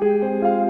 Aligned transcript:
Música 0.00 0.69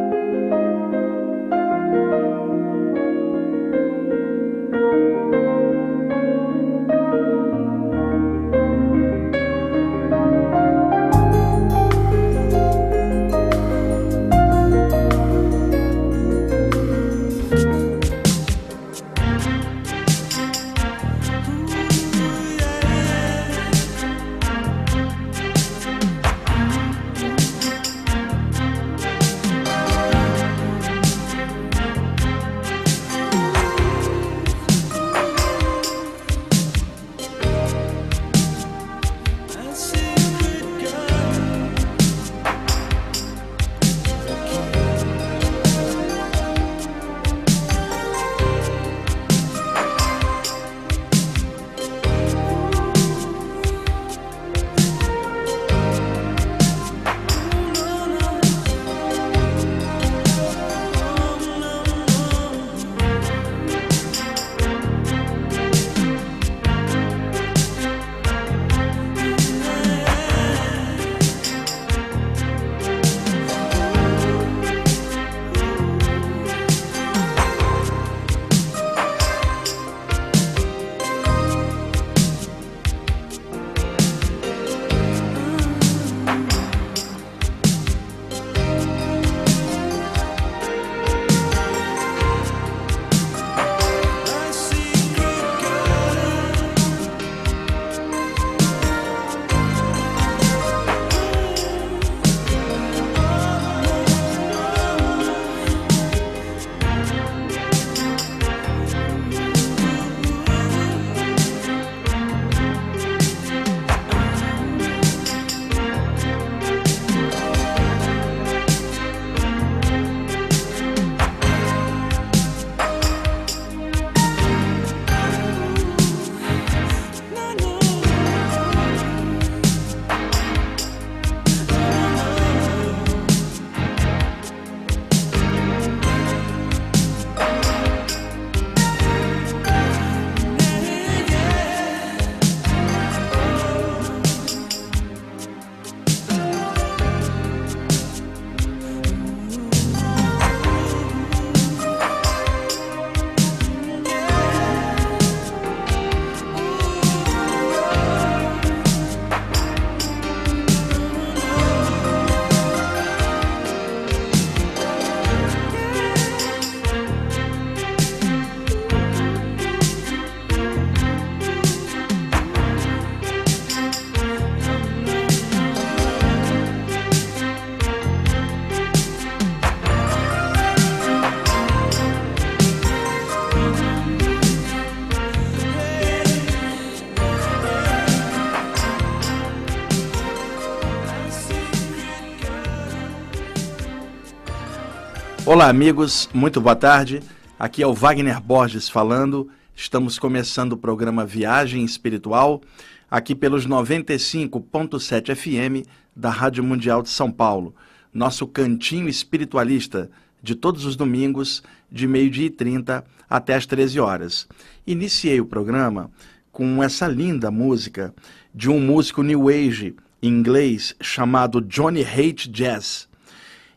Olá, 195.53 195.69
amigos, 195.69 196.29
muito 196.33 196.61
boa 196.61 196.77
tarde. 196.77 197.21
Aqui 197.59 197.83
é 197.83 197.87
o 197.87 197.93
Wagner 197.93 198.41
Borges 198.41 198.89
falando. 198.89 199.51
Estamos 199.75 200.17
começando 200.17 200.75
o 200.75 200.77
programa 200.77 201.27
Viagem 201.27 201.85
Espiritual, 201.85 202.63
aqui 203.11 203.35
pelos 203.35 203.67
95.7 203.67 205.35
FM 205.35 205.89
da 206.15 206.31
Rádio 206.31 206.63
Mundial 206.63 207.03
de 207.03 207.09
São 207.09 207.33
Paulo. 207.33 207.75
Nosso 208.15 208.47
cantinho 208.47 209.09
espiritualista 209.09 210.09
de 210.41 210.55
todos 210.55 210.85
os 210.85 210.95
domingos, 210.95 211.65
de 211.91 212.07
meio-dia 212.07 212.47
e 212.47 212.51
30 212.51 213.05
até 213.29 213.57
as 213.57 213.67
13 213.67 213.99
horas. 213.99 214.47
Iniciei 214.87 215.41
o 215.41 215.47
programa 215.47 216.13
com 216.53 216.81
essa 216.81 217.09
linda 217.09 217.51
música 217.51 218.15
de 218.55 218.71
um 218.71 218.79
músico 218.79 219.21
New 219.25 219.49
Age 219.49 219.97
inglês 220.23 220.95
chamado 221.01 221.61
Johnny 221.61 222.05
Hate 222.05 222.49
Jazz. 222.49 223.10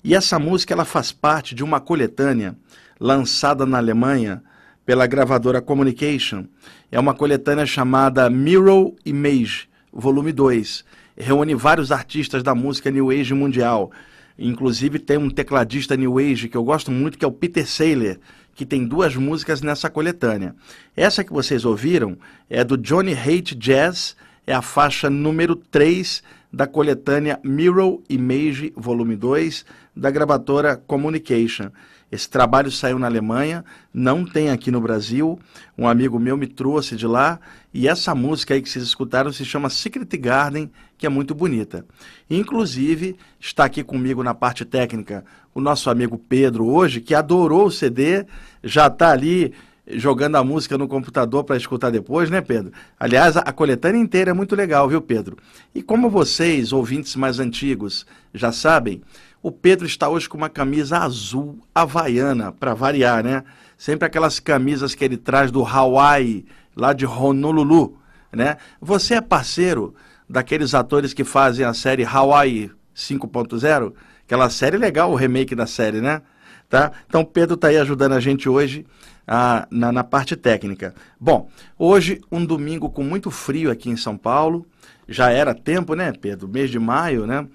E 0.04 0.14
essa 0.14 0.38
música 0.38 0.74
ela 0.74 0.84
faz 0.84 1.14
parte 1.14 1.56
de 1.56 1.64
uma 1.64 1.80
coletânea 1.80 2.56
lançada 3.00 3.66
na 3.66 3.78
Alemanha 3.78 4.44
pela 4.86 5.08
gravadora 5.08 5.62
Communication. 5.62 6.46
É 6.92 7.00
uma 7.00 7.14
coletânea 7.14 7.66
chamada 7.66 8.30
Mirror 8.30 8.94
Image, 9.06 9.70
volume 9.94 10.34
2. 10.34 10.84
Reúne 11.16 11.56
vários 11.56 11.92
artistas 11.92 12.44
da 12.44 12.54
música 12.54 12.92
New 12.92 13.12
Age 13.12 13.34
mundial. 13.34 13.92
Inclusive 14.38 15.00
tem 15.00 15.18
um 15.18 15.30
tecladista 15.30 15.96
New 15.96 16.18
Age 16.18 16.50
que 16.50 16.58
eu 16.58 16.64
gosto 16.66 16.92
muito, 16.92 17.18
que 17.18 17.24
é 17.24 17.28
o 17.28 17.32
Peter 17.32 17.66
Saylor, 17.66 18.18
que 18.54 18.66
tem 18.66 18.86
duas 18.86 19.16
músicas 19.16 19.62
nessa 19.62 19.90
coletânea. 19.90 20.54
Essa 20.98 21.24
que 21.24 21.32
vocês 21.32 21.64
ouviram 21.64 22.18
é 22.50 22.62
do 22.62 22.78
Johnny 22.78 23.14
Hate 23.14 23.56
Jazz, 23.56 24.18
é 24.46 24.54
a 24.54 24.62
faixa 24.62 25.10
número 25.10 25.56
3 25.56 26.22
da 26.54 26.68
coletânea 26.68 27.40
Mirror 27.44 28.00
Image, 28.08 28.72
volume 28.78 29.16
2 29.16 29.66
da 29.96 30.12
gravatora 30.12 30.78
Communication. 30.78 31.72
Esse 32.12 32.30
trabalho 32.30 32.70
saiu 32.70 33.00
na 33.00 33.08
Alemanha, 33.08 33.66
não 33.92 34.24
tem 34.24 34.52
aqui 34.52 34.70
no 34.70 34.80
Brasil. 34.80 35.40
Um 35.76 35.88
amigo 35.88 36.20
meu 36.20 36.38
me 36.38 36.46
trouxe 36.46 36.96
de 36.96 37.08
lá 37.08 37.40
e 37.74 37.88
essa 37.88 38.14
música 38.14 38.54
aí 38.54 38.62
que 38.62 38.70
vocês 38.70 38.86
escutaram 38.86 39.34
se 39.34 39.44
chama 39.44 39.68
Secret 39.68 40.16
Garden, 40.18 40.72
que 40.96 41.08
é 41.08 41.10
muito 41.10 41.34
bonita. 41.34 41.84
Inclusive, 42.30 43.18
está 43.40 43.66
aqui 43.66 43.84
comigo 43.84 44.22
na 44.22 44.36
parte 44.36 44.64
técnica 44.64 45.26
o 45.56 45.62
nosso 45.62 45.90
amigo 45.90 46.20
Pedro 46.20 46.68
hoje, 46.68 47.02
que 47.02 47.16
adorou 47.16 47.66
o 47.66 47.72
CD, 47.72 48.28
já 48.64 48.88
está 48.88 49.10
ali 49.10 49.54
jogando 49.88 50.36
a 50.36 50.44
música 50.44 50.78
no 50.78 50.88
computador 50.88 51.44
para 51.44 51.58
escutar 51.58 51.90
depois, 51.90 52.30
né, 52.30 52.42
Pedro? 52.42 52.72
Aliás, 53.00 53.36
a 53.38 53.52
coletânea 53.52 54.00
inteira 54.00 54.32
é 54.32 54.34
muito 54.34 54.56
legal, 54.56 54.88
viu, 54.88 55.02
Pedro? 55.02 55.38
E 55.74 55.82
como 55.82 56.10
vocês, 56.10 56.72
ouvintes 56.72 57.16
mais 57.16 57.40
antigos, 57.40 58.06
já 58.34 58.52
sabem, 58.52 59.02
o 59.42 59.52
Pedro 59.52 59.86
está 59.86 60.08
hoje 60.08 60.30
com 60.30 60.38
uma 60.38 60.50
camisa 60.50 61.00
azul 61.00 61.60
havaiana, 61.76 62.52
para 62.52 62.74
variar, 62.74 63.24
né? 63.24 63.44
Sempre 63.78 64.06
aquelas 64.06 64.40
camisas 64.40 64.96
que 64.96 65.04
ele 65.04 65.18
traz 65.18 65.52
do 65.52 65.66
Hawaii, 65.66 66.46
lá 66.76 66.94
de 66.94 67.06
Honolulu, 67.06 67.98
né? 68.32 68.58
Você 68.82 69.16
é 69.16 69.22
parceiro 69.22 69.94
daqueles 70.30 70.74
atores 70.74 71.14
que 71.14 71.24
fazem 71.24 71.66
a 71.66 71.74
série 71.74 72.06
Hawaii 72.06 72.72
5.0, 72.96 73.94
Aquela 74.26 74.50
série 74.50 74.78
legal, 74.78 75.12
o 75.12 75.16
remake 75.16 75.54
da 75.54 75.68
série, 75.68 76.00
né? 76.00 76.22
Tá? 76.70 76.92
Então, 77.08 77.24
Pedro 77.24 77.56
está 77.56 77.68
aí 77.68 77.78
ajudando 77.78 78.14
a 78.14 78.20
gente 78.20 78.50
hoje 78.50 78.86
ah, 79.28 79.68
na, 79.72 79.92
na 79.92 80.04
parte 80.04 80.36
técnica. 80.36 80.94
Bom, 81.20 81.50
hoje, 81.78 82.22
um 82.32 82.46
domingo 82.46 82.90
com 82.90 83.04
muito 83.04 83.32
frio 83.32 83.72
aqui 83.72 83.90
em 83.90 83.98
São 83.98 84.18
Paulo. 84.18 84.66
Já 85.08 85.32
era 85.32 85.54
tempo, 85.54 85.96
né, 85.96 86.12
Pedro? 86.12 86.48
Mês 86.48 86.70
de 86.70 86.80
maio, 86.80 87.26
né? 87.26 87.48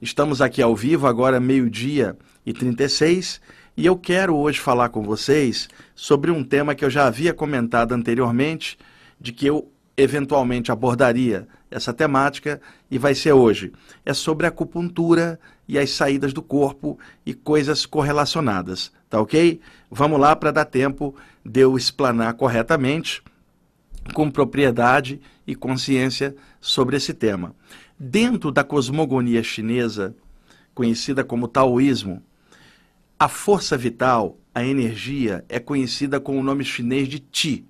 Estamos 0.00 0.40
aqui 0.40 0.60
ao 0.60 0.74
vivo, 0.76 1.06
agora 1.06 1.40
meio-dia 1.40 2.16
e 2.44 2.52
36. 2.52 3.40
E 3.76 3.84
eu 3.84 3.96
quero 3.96 4.36
hoje 4.36 4.58
falar 4.58 4.88
com 4.88 5.02
vocês 5.02 5.68
sobre 5.94 6.30
um 6.30 6.42
tema 6.42 6.74
que 6.74 6.84
eu 6.84 6.90
já 6.90 7.06
havia 7.06 7.34
comentado 7.34 7.92
anteriormente, 7.92 8.78
de 9.20 9.32
que 9.32 9.46
eu 9.46 9.70
eventualmente 9.96 10.70
abordaria 10.70 11.48
essa 11.70 11.92
temática 11.92 12.60
e 12.90 12.98
vai 12.98 13.14
ser 13.14 13.32
hoje. 13.32 13.72
É 14.04 14.14
sobre 14.14 14.46
acupuntura 14.46 15.38
e 15.68 15.78
as 15.78 15.90
saídas 15.90 16.32
do 16.32 16.42
corpo 16.42 16.98
e 17.24 17.34
coisas 17.34 17.84
correlacionadas, 17.84 18.92
tá 19.10 19.20
ok? 19.20 19.60
Vamos 19.90 20.20
lá 20.20 20.36
para 20.36 20.50
dar 20.50 20.64
tempo 20.64 21.14
de 21.44 21.60
eu 21.60 21.76
explanar 21.76 22.34
corretamente, 22.34 23.22
com 24.14 24.30
propriedade 24.30 25.20
e 25.46 25.54
consciência 25.54 26.34
sobre 26.60 26.96
esse 26.96 27.12
tema. 27.12 27.54
Dentro 27.98 28.52
da 28.52 28.62
cosmogonia 28.62 29.42
chinesa, 29.42 30.14
conhecida 30.74 31.24
como 31.24 31.48
taoísmo, 31.48 32.22
a 33.18 33.28
força 33.28 33.76
vital, 33.76 34.38
a 34.54 34.62
energia, 34.62 35.44
é 35.48 35.58
conhecida 35.58 36.20
com 36.20 36.38
o 36.38 36.42
nome 36.42 36.64
chinês 36.64 37.08
de 37.08 37.18
Qi. 37.18 37.66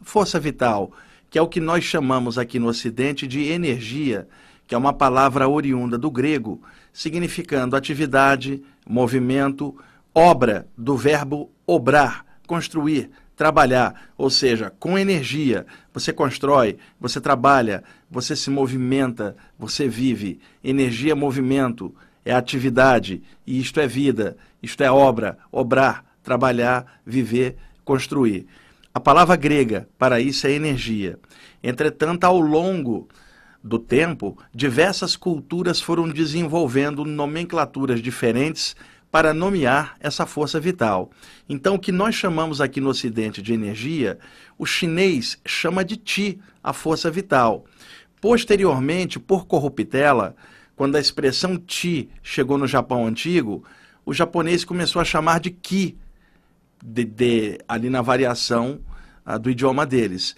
Força 0.00 0.40
vital 0.40 0.92
que 1.36 1.38
é 1.38 1.42
o 1.42 1.48
que 1.48 1.60
nós 1.60 1.84
chamamos 1.84 2.38
aqui 2.38 2.58
no 2.58 2.68
Ocidente 2.68 3.26
de 3.26 3.50
energia, 3.50 4.26
que 4.66 4.74
é 4.74 4.78
uma 4.78 4.94
palavra 4.94 5.46
oriunda 5.46 5.98
do 5.98 6.10
grego, 6.10 6.62
significando 6.94 7.76
atividade, 7.76 8.62
movimento, 8.88 9.76
obra 10.14 10.66
do 10.78 10.96
verbo 10.96 11.50
obrar, 11.66 12.24
construir, 12.46 13.10
trabalhar, 13.36 14.12
ou 14.16 14.30
seja, 14.30 14.72
com 14.80 14.98
energia. 14.98 15.66
Você 15.92 16.10
constrói, 16.10 16.78
você 16.98 17.20
trabalha, 17.20 17.84
você 18.10 18.34
se 18.34 18.48
movimenta, 18.48 19.36
você 19.58 19.86
vive. 19.86 20.40
Energia 20.64 21.12
é 21.12 21.14
movimento, 21.14 21.94
é 22.24 22.32
atividade, 22.32 23.22
e 23.46 23.60
isto 23.60 23.78
é 23.78 23.86
vida, 23.86 24.38
isto 24.62 24.82
é 24.82 24.90
obra, 24.90 25.36
obrar, 25.52 26.02
trabalhar, 26.22 26.98
viver, 27.04 27.58
construir. 27.84 28.46
A 28.96 29.00
palavra 29.00 29.36
grega 29.36 29.86
para 29.98 30.22
isso 30.22 30.46
é 30.46 30.52
energia. 30.52 31.18
Entretanto, 31.62 32.24
ao 32.24 32.40
longo 32.40 33.06
do 33.62 33.78
tempo, 33.78 34.38
diversas 34.54 35.14
culturas 35.14 35.82
foram 35.82 36.08
desenvolvendo 36.08 37.04
nomenclaturas 37.04 38.00
diferentes 38.00 38.74
para 39.12 39.34
nomear 39.34 39.96
essa 40.00 40.24
força 40.24 40.58
vital. 40.58 41.10
Então, 41.46 41.74
o 41.74 41.78
que 41.78 41.92
nós 41.92 42.14
chamamos 42.14 42.58
aqui 42.58 42.80
no 42.80 42.88
Ocidente 42.88 43.42
de 43.42 43.52
energia, 43.52 44.18
o 44.56 44.64
chinês 44.64 45.38
chama 45.44 45.84
de 45.84 45.98
Ti, 45.98 46.40
a 46.64 46.72
força 46.72 47.10
vital. 47.10 47.66
Posteriormente, 48.18 49.20
por 49.20 49.46
corruptela, 49.46 50.34
quando 50.74 50.96
a 50.96 51.00
expressão 51.00 51.58
Ti 51.58 52.08
chegou 52.22 52.56
no 52.56 52.66
Japão 52.66 53.06
antigo, 53.06 53.62
o 54.06 54.14
japonês 54.14 54.64
começou 54.64 55.02
a 55.02 55.04
chamar 55.04 55.38
de 55.38 55.50
Ki, 55.50 55.98
de, 56.82 57.04
de, 57.04 57.58
ali 57.68 57.90
na 57.90 58.02
variação 58.02 58.80
uh, 59.26 59.38
do 59.38 59.50
idioma 59.50 59.86
deles. 59.86 60.36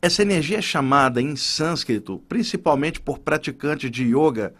Essa 0.00 0.22
energia 0.22 0.58
é 0.58 0.62
chamada 0.62 1.20
em 1.20 1.34
sânscrito, 1.34 2.22
principalmente 2.28 3.00
por 3.00 3.18
praticantes 3.18 3.90
de 3.90 4.04
yoga, 4.04 4.54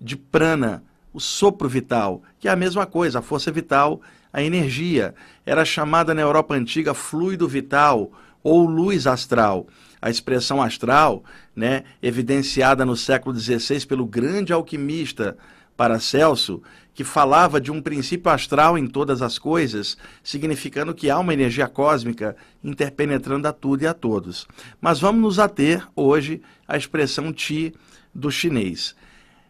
de 0.00 0.16
prana, 0.16 0.84
o 1.12 1.20
sopro 1.20 1.68
vital, 1.68 2.22
que 2.38 2.48
é 2.48 2.50
a 2.50 2.56
mesma 2.56 2.86
coisa, 2.86 3.18
a 3.18 3.22
força 3.22 3.50
vital, 3.50 4.00
a 4.32 4.42
energia. 4.42 5.14
Era 5.44 5.64
chamada 5.64 6.14
na 6.14 6.20
Europa 6.20 6.54
antiga 6.54 6.94
fluido 6.94 7.48
vital 7.48 8.12
ou 8.42 8.64
luz 8.66 9.06
astral. 9.06 9.66
A 10.00 10.08
expressão 10.08 10.62
astral, 10.62 11.24
né, 11.54 11.84
evidenciada 12.02 12.84
no 12.84 12.96
século 12.96 13.38
XVI 13.38 13.86
pelo 13.86 14.06
grande 14.06 14.52
alquimista 14.52 15.36
Paracelso, 15.80 16.62
que 16.92 17.02
falava 17.02 17.58
de 17.58 17.72
um 17.72 17.80
princípio 17.80 18.30
astral 18.30 18.76
em 18.76 18.86
todas 18.86 19.22
as 19.22 19.38
coisas, 19.38 19.96
significando 20.22 20.94
que 20.94 21.08
há 21.08 21.18
uma 21.18 21.32
energia 21.32 21.66
cósmica 21.66 22.36
interpenetrando 22.62 23.48
a 23.48 23.52
tudo 23.54 23.84
e 23.84 23.86
a 23.86 23.94
todos. 23.94 24.46
Mas 24.78 25.00
vamos 25.00 25.22
nos 25.22 25.38
ater 25.38 25.88
hoje 25.96 26.42
à 26.68 26.76
expressão 26.76 27.32
Ti 27.32 27.72
do 28.14 28.30
chinês. 28.30 28.94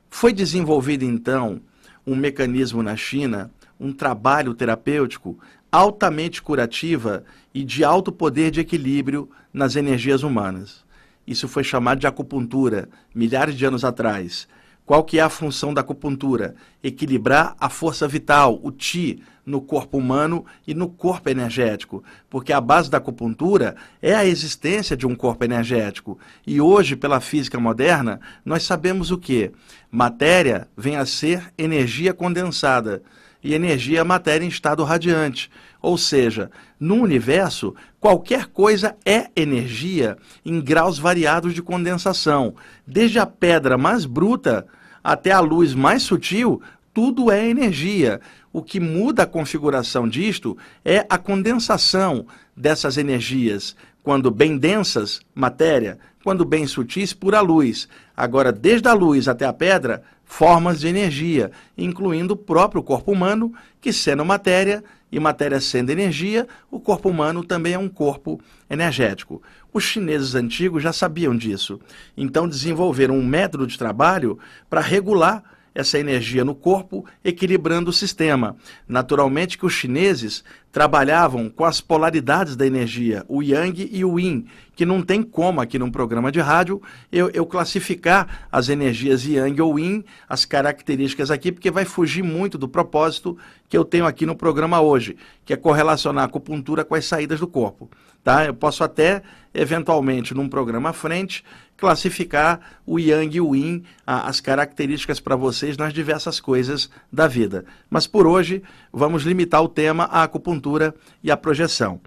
Foi 0.08 0.32
desenvolvido 0.32 1.04
então 1.04 1.60
um 2.06 2.14
mecanismo 2.14 2.80
na 2.80 2.94
China, 2.94 3.50
um 3.80 3.92
trabalho 3.92 4.54
terapêutico 4.54 5.36
altamente 5.72 6.40
curativa 6.40 7.24
e 7.52 7.64
de 7.64 7.82
alto 7.82 8.12
poder 8.12 8.52
de 8.52 8.60
equilíbrio 8.60 9.28
nas 9.52 9.74
energias 9.74 10.22
humanas. 10.22 10.84
Isso 11.26 11.48
foi 11.48 11.64
chamado 11.64 11.98
de 11.98 12.06
acupuntura 12.06 12.88
milhares 13.12 13.56
de 13.56 13.66
anos 13.66 13.84
atrás 13.84 14.46
qual 14.90 15.04
que 15.04 15.20
é 15.20 15.22
a 15.22 15.28
função 15.28 15.72
da 15.72 15.82
acupuntura? 15.82 16.56
Equilibrar 16.82 17.54
a 17.60 17.68
força 17.68 18.08
vital, 18.08 18.58
o 18.60 18.72
Ti, 18.72 19.22
no 19.46 19.60
corpo 19.60 19.96
humano 19.96 20.44
e 20.66 20.74
no 20.74 20.88
corpo 20.88 21.30
energético, 21.30 22.02
porque 22.28 22.52
a 22.52 22.60
base 22.60 22.90
da 22.90 22.98
acupuntura 22.98 23.76
é 24.02 24.16
a 24.16 24.26
existência 24.26 24.96
de 24.96 25.06
um 25.06 25.14
corpo 25.14 25.44
energético. 25.44 26.18
E 26.44 26.60
hoje, 26.60 26.96
pela 26.96 27.20
física 27.20 27.60
moderna, 27.60 28.20
nós 28.44 28.64
sabemos 28.64 29.12
o 29.12 29.18
que? 29.18 29.52
Matéria 29.92 30.66
vem 30.76 30.96
a 30.96 31.06
ser 31.06 31.52
energia 31.56 32.12
condensada 32.12 33.00
e 33.44 33.54
energia 33.54 34.00
é 34.00 34.04
matéria 34.04 34.44
em 34.44 34.48
estado 34.48 34.82
radiante. 34.82 35.52
Ou 35.80 35.96
seja, 35.96 36.50
no 36.80 36.96
universo, 36.96 37.76
qualquer 38.00 38.46
coisa 38.46 38.96
é 39.06 39.30
energia 39.36 40.18
em 40.44 40.60
graus 40.60 40.98
variados 40.98 41.54
de 41.54 41.62
condensação, 41.62 42.56
desde 42.84 43.20
a 43.20 43.24
pedra 43.24 43.78
mais 43.78 44.04
bruta 44.04 44.66
até 45.02 45.32
a 45.32 45.40
luz 45.40 45.74
mais 45.74 46.02
sutil, 46.02 46.60
tudo 46.92 47.30
é 47.30 47.48
energia. 47.48 48.20
O 48.52 48.62
que 48.62 48.80
muda 48.80 49.22
a 49.22 49.26
configuração 49.26 50.08
disto 50.08 50.56
é 50.84 51.06
a 51.08 51.16
condensação 51.16 52.26
dessas 52.56 52.96
energias, 52.96 53.76
quando 54.02 54.30
bem 54.30 54.58
densas, 54.58 55.20
matéria, 55.34 55.98
quando 56.22 56.44
bem 56.44 56.66
sutis, 56.66 57.12
pura 57.12 57.40
luz. 57.40 57.88
Agora, 58.16 58.52
desde 58.52 58.88
a 58.88 58.92
luz 58.92 59.28
até 59.28 59.46
a 59.46 59.52
pedra, 59.52 60.02
formas 60.24 60.80
de 60.80 60.88
energia, 60.88 61.50
incluindo 61.76 62.34
o 62.34 62.36
próprio 62.36 62.82
corpo 62.82 63.12
humano, 63.12 63.52
que 63.80 63.92
sendo 63.92 64.24
matéria, 64.24 64.84
e 65.10 65.18
matéria 65.18 65.60
sendo 65.60 65.90
energia, 65.90 66.46
o 66.70 66.78
corpo 66.78 67.08
humano 67.08 67.44
também 67.44 67.74
é 67.74 67.78
um 67.78 67.88
corpo 67.88 68.40
energético. 68.68 69.42
Os 69.72 69.84
chineses 69.84 70.34
antigos 70.34 70.82
já 70.82 70.92
sabiam 70.92 71.36
disso, 71.36 71.80
então 72.16 72.48
desenvolveram 72.48 73.16
um 73.16 73.24
método 73.24 73.66
de 73.66 73.78
trabalho 73.78 74.38
para 74.68 74.80
regular 74.80 75.42
essa 75.74 75.98
energia 75.98 76.44
no 76.44 76.54
corpo, 76.54 77.04
equilibrando 77.24 77.90
o 77.90 77.92
sistema. 77.92 78.56
Naturalmente 78.88 79.56
que 79.56 79.66
os 79.66 79.72
chineses 79.72 80.44
trabalhavam 80.72 81.48
com 81.48 81.64
as 81.64 81.80
polaridades 81.80 82.54
da 82.54 82.66
energia, 82.66 83.24
o 83.28 83.42
yang 83.42 83.88
e 83.90 84.04
o 84.04 84.18
yin, 84.18 84.46
que 84.74 84.86
não 84.86 85.02
tem 85.02 85.22
como 85.22 85.60
aqui 85.60 85.78
num 85.78 85.90
programa 85.90 86.30
de 86.30 86.40
rádio 86.40 86.80
eu, 87.10 87.28
eu 87.30 87.44
classificar 87.44 88.46
as 88.50 88.68
energias 88.68 89.24
yang 89.24 89.60
ou 89.60 89.78
yin, 89.78 90.04
as 90.28 90.44
características 90.44 91.30
aqui, 91.30 91.50
porque 91.50 91.70
vai 91.70 91.84
fugir 91.84 92.22
muito 92.22 92.56
do 92.56 92.68
propósito 92.68 93.36
que 93.68 93.76
eu 93.76 93.84
tenho 93.84 94.06
aqui 94.06 94.24
no 94.24 94.36
programa 94.36 94.80
hoje, 94.80 95.16
que 95.44 95.52
é 95.52 95.56
correlacionar 95.56 96.24
a 96.24 96.26
acupuntura 96.26 96.84
com 96.84 96.94
as 96.94 97.04
saídas 97.04 97.40
do 97.40 97.48
corpo. 97.48 97.90
Tá? 98.22 98.44
Eu 98.44 98.54
posso 98.54 98.84
até, 98.84 99.22
eventualmente, 99.52 100.34
num 100.34 100.48
programa 100.48 100.90
à 100.90 100.92
frente, 100.92 101.42
classificar 101.80 102.60
o 102.86 102.98
Yang 102.98 103.36
e 103.36 103.40
o 103.40 103.56
Yin, 103.56 103.82
as 104.06 104.38
características 104.38 105.18
para 105.18 105.34
vocês 105.34 105.78
nas 105.78 105.94
diversas 105.94 106.38
coisas 106.38 106.90
da 107.10 107.26
vida. 107.26 107.64
Mas 107.88 108.06
por 108.06 108.26
hoje, 108.26 108.62
vamos 108.92 109.22
limitar 109.22 109.62
o 109.62 109.68
tema 109.68 110.04
à 110.04 110.22
acupuntura 110.22 110.94
e 111.22 111.30
à 111.30 111.36
projeção. 111.36 112.00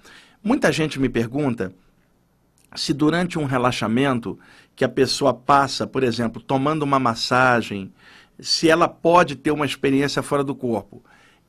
Muita 0.43 0.71
gente 0.71 0.99
me 0.99 1.09
pergunta 1.09 1.73
se 2.75 2.93
durante 2.93 3.39
um 3.39 3.45
relaxamento 3.45 4.37
que 4.75 4.85
a 4.85 4.89
pessoa 4.89 5.33
passa, 5.33 5.87
por 5.87 6.03
exemplo, 6.03 6.41
tomando 6.41 6.83
uma 6.83 6.99
massagem, 6.99 7.91
se 8.39 8.69
ela 8.69 8.87
pode 8.87 9.35
ter 9.35 9.51
uma 9.51 9.65
experiência 9.65 10.21
fora 10.21 10.43
do 10.43 10.55
corpo. 10.55 11.03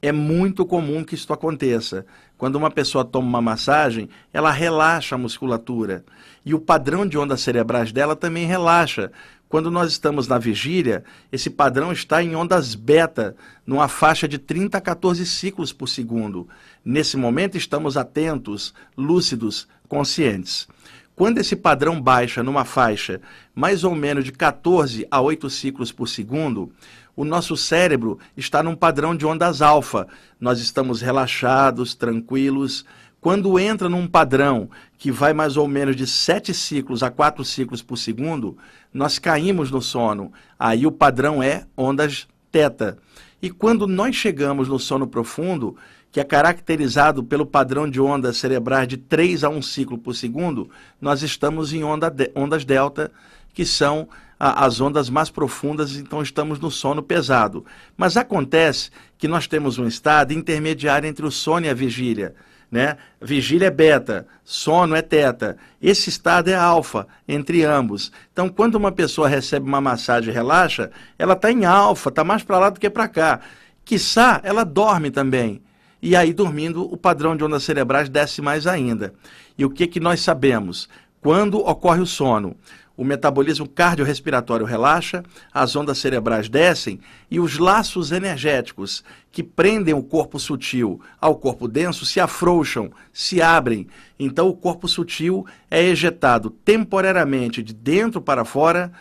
É 0.04 0.12
muito 0.12 0.66
comum 0.66 1.02
que 1.02 1.14
isso 1.14 1.32
aconteça. 1.32 2.04
Quando 2.36 2.56
uma 2.56 2.70
pessoa 2.70 3.06
toma 3.06 3.26
uma 3.26 3.40
massagem, 3.40 4.10
ela 4.34 4.50
relaxa 4.50 5.14
a 5.14 5.18
musculatura. 5.18 6.04
E 6.44 6.52
o 6.52 6.60
padrão 6.60 7.06
de 7.06 7.16
ondas 7.16 7.40
cerebrais 7.40 7.90
dela 7.90 8.14
também 8.14 8.44
relaxa. 8.44 9.10
Quando 9.48 9.70
nós 9.70 9.90
estamos 9.90 10.28
na 10.28 10.36
vigília, 10.36 11.04
esse 11.32 11.48
padrão 11.48 11.90
está 11.90 12.22
em 12.22 12.36
ondas 12.36 12.74
beta, 12.74 13.34
numa 13.66 13.88
faixa 13.88 14.28
de 14.28 14.36
30 14.36 14.76
a 14.76 14.80
14 14.82 15.24
ciclos 15.24 15.72
por 15.72 15.88
segundo. 15.88 16.46
Nesse 16.84 17.16
momento, 17.16 17.56
estamos 17.56 17.96
atentos, 17.96 18.74
lúcidos, 18.94 19.66
conscientes. 19.88 20.68
Quando 21.16 21.38
esse 21.38 21.56
padrão 21.56 21.98
baixa 21.98 22.42
numa 22.42 22.66
faixa 22.66 23.22
mais 23.54 23.84
ou 23.84 23.94
menos 23.94 24.22
de 24.22 24.32
14 24.32 25.06
a 25.10 25.18
8 25.20 25.48
ciclos 25.48 25.90
por 25.90 26.08
segundo, 26.08 26.70
o 27.16 27.24
nosso 27.24 27.56
cérebro 27.56 28.18
está 28.36 28.62
num 28.62 28.74
padrão 28.74 29.14
de 29.14 29.24
ondas 29.24 29.62
alfa. 29.62 30.06
Nós 30.40 30.58
estamos 30.58 31.00
relaxados, 31.00 31.94
tranquilos. 31.94 32.84
Quando 33.20 33.58
entra 33.58 33.88
num 33.88 34.06
padrão 34.06 34.68
que 34.98 35.10
vai 35.10 35.32
mais 35.32 35.56
ou 35.56 35.68
menos 35.68 35.96
de 35.96 36.06
7 36.06 36.52
ciclos 36.52 37.02
a 37.02 37.10
4 37.10 37.44
ciclos 37.44 37.82
por 37.82 37.96
segundo, 37.96 38.56
nós 38.92 39.18
caímos 39.18 39.70
no 39.70 39.80
sono. 39.80 40.32
Aí 40.58 40.86
o 40.86 40.92
padrão 40.92 41.42
é 41.42 41.66
ondas 41.76 42.26
teta. 42.50 42.98
E 43.40 43.50
quando 43.50 43.86
nós 43.86 44.16
chegamos 44.16 44.68
no 44.68 44.78
sono 44.78 45.06
profundo, 45.06 45.76
que 46.10 46.20
é 46.20 46.24
caracterizado 46.24 47.24
pelo 47.24 47.44
padrão 47.44 47.90
de 47.90 48.00
ondas 48.00 48.36
cerebrais 48.36 48.86
de 48.86 48.96
3 48.96 49.44
a 49.44 49.48
1 49.48 49.62
ciclo 49.62 49.98
por 49.98 50.14
segundo, 50.14 50.70
nós 51.00 51.22
estamos 51.22 51.72
em 51.72 51.82
onda 51.82 52.08
de, 52.08 52.30
ondas 52.34 52.64
delta, 52.64 53.10
que 53.52 53.66
são 53.66 54.08
a, 54.44 54.66
as 54.66 54.78
ondas 54.78 55.08
mais 55.08 55.30
profundas, 55.30 55.96
então 55.96 56.20
estamos 56.20 56.60
no 56.60 56.70
sono 56.70 57.02
pesado. 57.02 57.64
Mas 57.96 58.14
acontece 58.14 58.90
que 59.16 59.26
nós 59.26 59.46
temos 59.46 59.78
um 59.78 59.86
estado 59.86 60.34
intermediário 60.34 61.08
entre 61.08 61.24
o 61.24 61.30
sono 61.30 61.64
e 61.64 61.70
a 61.70 61.74
vigília. 61.74 62.34
Né? 62.70 62.98
Vigília 63.22 63.68
é 63.68 63.70
beta, 63.70 64.26
sono 64.44 64.94
é 64.94 65.00
teta. 65.00 65.56
Esse 65.80 66.10
estado 66.10 66.50
é 66.50 66.54
alfa 66.54 67.06
entre 67.26 67.64
ambos. 67.64 68.12
Então, 68.34 68.50
quando 68.50 68.74
uma 68.74 68.92
pessoa 68.92 69.28
recebe 69.28 69.66
uma 69.66 69.80
massagem 69.80 70.30
e 70.30 70.34
relaxa, 70.34 70.90
ela 71.18 71.32
está 71.32 71.50
em 71.50 71.64
alfa, 71.64 72.10
está 72.10 72.22
mais 72.22 72.42
para 72.42 72.58
lá 72.58 72.68
do 72.68 72.78
que 72.78 72.90
para 72.90 73.08
cá. 73.08 73.40
Quiçá, 73.82 74.42
ela 74.44 74.62
dorme 74.62 75.10
também. 75.10 75.62
E 76.02 76.14
aí, 76.14 76.34
dormindo, 76.34 76.82
o 76.82 76.98
padrão 76.98 77.34
de 77.34 77.42
ondas 77.42 77.62
cerebrais 77.62 78.10
desce 78.10 78.42
mais 78.42 78.66
ainda. 78.66 79.14
E 79.56 79.64
o 79.64 79.70
que, 79.70 79.86
que 79.86 80.00
nós 80.00 80.20
sabemos? 80.20 80.86
Quando 81.22 81.66
ocorre 81.66 82.02
o 82.02 82.06
sono? 82.06 82.54
O 82.96 83.04
metabolismo 83.04 83.68
cardiorrespiratório 83.68 84.64
relaxa, 84.64 85.24
as 85.52 85.74
ondas 85.74 85.98
cerebrais 85.98 86.48
descem 86.48 87.00
e 87.30 87.40
os 87.40 87.58
laços 87.58 88.12
energéticos 88.12 89.02
que 89.32 89.42
prendem 89.42 89.94
o 89.94 90.02
corpo 90.02 90.38
sutil 90.38 91.00
ao 91.20 91.36
corpo 91.36 91.66
denso 91.66 92.06
se 92.06 92.20
afrouxam, 92.20 92.92
se 93.12 93.42
abrem. 93.42 93.88
Então 94.18 94.48
o 94.48 94.54
corpo 94.54 94.86
sutil 94.86 95.44
é 95.70 95.82
ejetado 95.82 96.50
temporariamente 96.50 97.62
de 97.62 97.74
dentro 97.74 98.20
para 98.20 98.44
fora, 98.44 98.92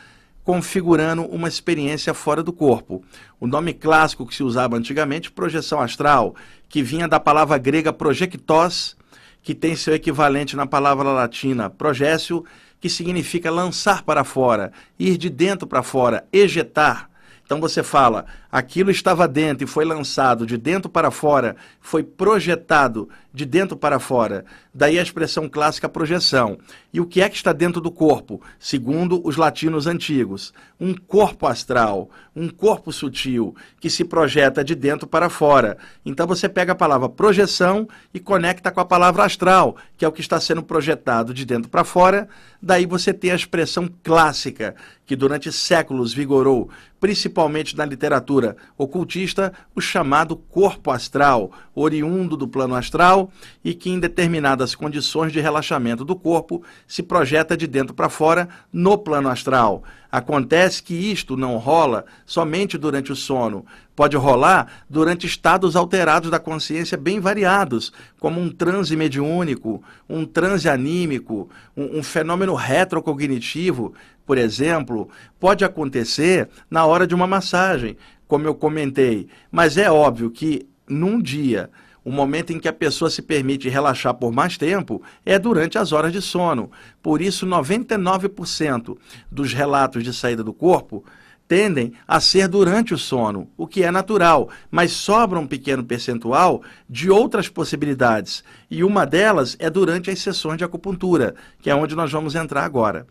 configurando 0.44 1.24
uma 1.24 1.48
experiência 1.48 2.14
fora 2.14 2.42
do 2.42 2.52
corpo. 2.52 3.04
O 3.40 3.48
nome 3.48 3.74
clássico 3.74 4.26
que 4.26 4.36
se 4.36 4.44
usava 4.44 4.76
antigamente, 4.76 5.32
projeção 5.32 5.80
astral, 5.80 6.36
que 6.68 6.82
vinha 6.82 7.08
da 7.08 7.20
palavra 7.20 7.58
grega 7.58 7.94
projectós, 7.94 8.98
que 9.44 9.54
tem 9.54 9.76
seu 9.76 9.94
equivalente 9.94 10.56
na 10.56 10.66
palavra 10.66 11.10
latina 11.10 11.70
projécio, 11.70 12.44
que 12.84 12.90
significa 12.90 13.50
lançar 13.50 14.04
para 14.04 14.26
fora, 14.26 14.74
ir 15.00 15.18
de 15.18 15.30
dentro 15.30 15.66
para 15.66 15.82
fora, 15.82 16.28
ejetar. 16.34 17.10
Então 17.46 17.62
você 17.62 17.82
fala, 17.82 18.26
aquilo 18.54 18.92
estava 18.92 19.28
dentro 19.28 19.64
e 19.64 19.68
foi 19.68 19.84
lançado 19.84 20.46
de 20.46 20.58
dentro 20.58 20.88
para 20.88 21.10
fora, 21.10 21.56
foi 21.82 22.04
projetado 22.04 23.10
de 23.34 23.48
dentro 23.48 23.76
para 23.76 23.98
fora. 23.98 24.46
Daí 24.72 25.00
a 25.00 25.02
expressão 25.02 25.50
clássica 25.50 25.90
projeção. 25.90 26.60
E 26.94 27.02
o 27.02 27.06
que 27.08 27.20
é 27.20 27.28
que 27.28 27.36
está 27.36 27.52
dentro 27.52 27.82
do 27.82 27.90
corpo? 27.90 28.40
Segundo 28.60 29.20
os 29.28 29.38
latinos 29.38 29.88
antigos, 29.88 30.54
um 30.80 30.94
corpo 30.94 31.48
astral, 31.48 32.12
um 32.36 32.48
corpo 32.48 32.92
sutil 32.92 33.56
que 33.80 33.90
se 33.90 34.06
projeta 34.06 34.64
de 34.64 34.76
dentro 34.76 35.08
para 35.08 35.32
fora. 35.32 35.76
Então 36.06 36.28
você 36.28 36.48
pega 36.48 36.74
a 36.74 36.76
palavra 36.76 37.10
projeção 37.10 37.88
e 38.14 38.20
conecta 38.20 38.70
com 38.70 38.80
a 38.80 38.86
palavra 38.86 39.24
astral, 39.24 39.78
que 39.98 40.06
é 40.06 40.08
o 40.08 40.12
que 40.12 40.22
está 40.22 40.40
sendo 40.40 40.62
projetado 40.62 41.34
de 41.34 41.44
dentro 41.44 41.72
para 41.72 41.84
fora. 41.84 42.30
Daí 42.62 42.86
você 42.86 43.12
tem 43.12 43.32
a 43.32 43.36
expressão 43.36 43.90
clássica 44.04 44.76
que 45.06 45.16
durante 45.16 45.52
séculos 45.52 46.14
vigorou, 46.14 46.70
principalmente 47.00 47.76
na 47.76 47.84
literatura 47.84 48.43
ocultista, 48.78 49.54
o 49.76 49.82
chamado 49.82 50.36
corpo 50.36 50.92
astral, 50.92 51.52
oriundo 51.74 52.36
do 52.36 52.48
plano 52.48 52.76
astral 52.76 53.32
e 53.64 53.74
que, 53.74 53.90
em 53.90 54.00
determinadas 54.00 54.76
condições 54.76 55.32
de 55.32 55.40
relaxamento 55.40 56.04
do 56.04 56.16
corpo, 56.16 56.64
se 56.88 57.02
projeta 57.02 57.56
de 57.56 57.68
dentro 57.68 57.94
para 57.94 58.10
fora 58.10 58.50
no 58.72 58.98
plano 58.98 59.30
astral. 59.30 59.84
Acontece 60.14 60.84
que 60.84 60.94
isto 60.94 61.36
não 61.36 61.58
rola 61.58 62.06
somente 62.24 62.78
durante 62.78 63.12
o 63.12 63.16
sono, 63.16 63.66
pode 63.96 64.16
rolar 64.16 64.84
durante 64.88 65.26
estados 65.26 65.76
alterados 65.76 66.30
da 66.30 66.38
consciência 66.38 66.96
bem 66.96 67.20
variados, 67.20 67.92
como 68.20 68.40
um 68.40 68.48
transe 68.48 68.96
mediúnico, 68.96 69.84
um 70.08 70.24
transe 70.24 70.70
anímico, 70.70 71.50
um, 71.76 71.98
um 71.98 72.04
fenômeno 72.04 72.54
retrocognitivo, 72.54 73.96
por 74.24 74.38
exemplo, 74.38 75.10
pode 75.40 75.66
acontecer 75.66 76.48
na 76.70 76.86
hora 76.86 77.08
de 77.08 77.16
uma 77.16 77.26
massagem, 77.26 77.98
como 78.28 78.46
eu 78.46 78.54
comentei. 78.54 79.28
Mas 79.52 79.78
é 79.78 79.90
óbvio 79.90 80.30
que 80.30 80.68
num 80.88 81.20
dia 81.20 81.72
o 82.04 82.12
momento 82.12 82.52
em 82.52 82.60
que 82.60 82.68
a 82.68 82.74
pessoa 82.74 83.10
se 83.10 83.22
permite 83.22 83.70
relaxar 83.70 84.14
por 84.14 84.32
mais 84.32 84.58
tempo 84.58 85.02
é 85.26 85.40
durante 85.40 85.78
as 85.78 85.92
horas 85.92 86.12
de 86.12 86.22
sono. 86.22 86.72
Por 87.02 87.22
isso, 87.22 87.46
99% 87.46 88.98
dos 89.32 89.54
relatos 89.54 90.04
de 90.04 90.14
saída 90.14 90.44
do 90.44 90.54
corpo 90.54 91.04
tendem 91.48 91.94
a 92.08 92.20
ser 92.20 92.48
durante 92.48 92.94
o 92.94 92.98
sono, 92.98 93.48
o 93.58 93.68
que 93.68 93.84
é 93.84 93.92
natural, 93.92 94.50
mas 94.72 94.92
sobra 94.92 95.40
um 95.40 95.46
pequeno 95.46 95.84
percentual 95.84 96.64
de 96.90 97.12
outras 97.12 97.50
possibilidades, 97.50 98.44
e 98.72 98.84
uma 98.84 99.06
delas 99.06 99.56
é 99.60 99.70
durante 99.70 100.10
as 100.10 100.20
sessões 100.20 100.58
de 100.58 100.64
acupuntura, 100.64 101.36
que 101.62 101.70
é 101.70 101.76
onde 101.76 101.96
nós 101.96 102.12
vamos 102.12 102.34
entrar 102.34 102.64
agora. 102.64 103.06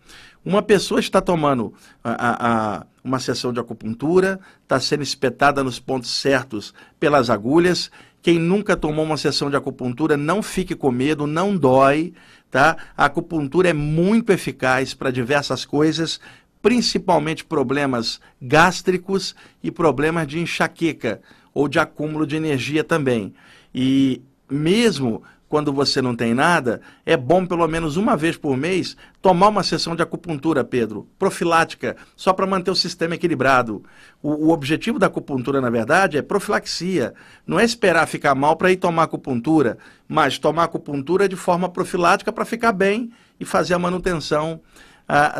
Uma 0.44 0.60
pessoa 0.60 0.98
está 0.98 1.20
tomando 1.20 1.72
a, 2.02 2.10
a, 2.10 2.76
a 2.78 2.86
uma 3.04 3.20
sessão 3.20 3.52
de 3.52 3.60
acupuntura, 3.60 4.40
está 4.62 4.80
sendo 4.80 5.02
espetada 5.02 5.62
nos 5.62 5.78
pontos 5.78 6.10
certos 6.10 6.74
pelas 6.98 7.30
agulhas 7.30 7.90
quem 8.22 8.38
nunca 8.38 8.76
tomou 8.76 9.04
uma 9.04 9.16
sessão 9.16 9.50
de 9.50 9.56
acupuntura, 9.56 10.16
não 10.16 10.42
fique 10.42 10.76
com 10.76 10.92
medo, 10.92 11.26
não 11.26 11.56
dói, 11.56 12.14
tá? 12.50 12.76
A 12.96 13.06
acupuntura 13.06 13.68
é 13.68 13.72
muito 13.72 14.30
eficaz 14.32 14.94
para 14.94 15.10
diversas 15.10 15.64
coisas, 15.64 16.20
principalmente 16.62 17.44
problemas 17.44 18.20
gástricos 18.40 19.34
e 19.60 19.72
problemas 19.72 20.28
de 20.28 20.38
enxaqueca 20.38 21.20
ou 21.52 21.66
de 21.66 21.80
acúmulo 21.80 22.24
de 22.24 22.36
energia 22.36 22.84
também. 22.84 23.34
E 23.74 24.22
mesmo 24.48 25.22
quando 25.52 25.70
você 25.70 26.00
não 26.00 26.16
tem 26.16 26.32
nada, 26.32 26.80
é 27.04 27.14
bom 27.14 27.44
pelo 27.44 27.68
menos 27.68 27.98
uma 27.98 28.16
vez 28.16 28.38
por 28.38 28.56
mês 28.56 28.96
tomar 29.20 29.48
uma 29.48 29.62
sessão 29.62 29.94
de 29.94 30.02
acupuntura, 30.02 30.64
Pedro, 30.64 31.06
profilática, 31.18 31.94
só 32.16 32.32
para 32.32 32.46
manter 32.46 32.70
o 32.70 32.74
sistema 32.74 33.16
equilibrado. 33.16 33.84
O, 34.22 34.46
o, 34.46 34.48
objetivo 34.50 34.98
da 34.98 35.08
acupuntura, 35.08 35.60
na 35.60 35.68
verdade, 35.68 36.16
é 36.16 36.22
profilaxia. 36.22 37.12
Não 37.46 37.60
é 37.60 37.66
esperar 37.66 38.06
ficar 38.06 38.34
mal 38.34 38.56
para 38.56 38.72
ir 38.72 38.76
tomar 38.76 39.02
acupuntura, 39.02 39.76
mas 40.08 40.38
tomar 40.38 40.64
acupuntura 40.64 41.28
de 41.28 41.36
forma 41.36 41.68
profilática 41.68 42.32
para 42.32 42.46
ficar 42.46 42.72
bem 42.72 43.10
e 43.38 43.44
fazer 43.44 43.74
a 43.74 43.78
manutenção 43.78 44.58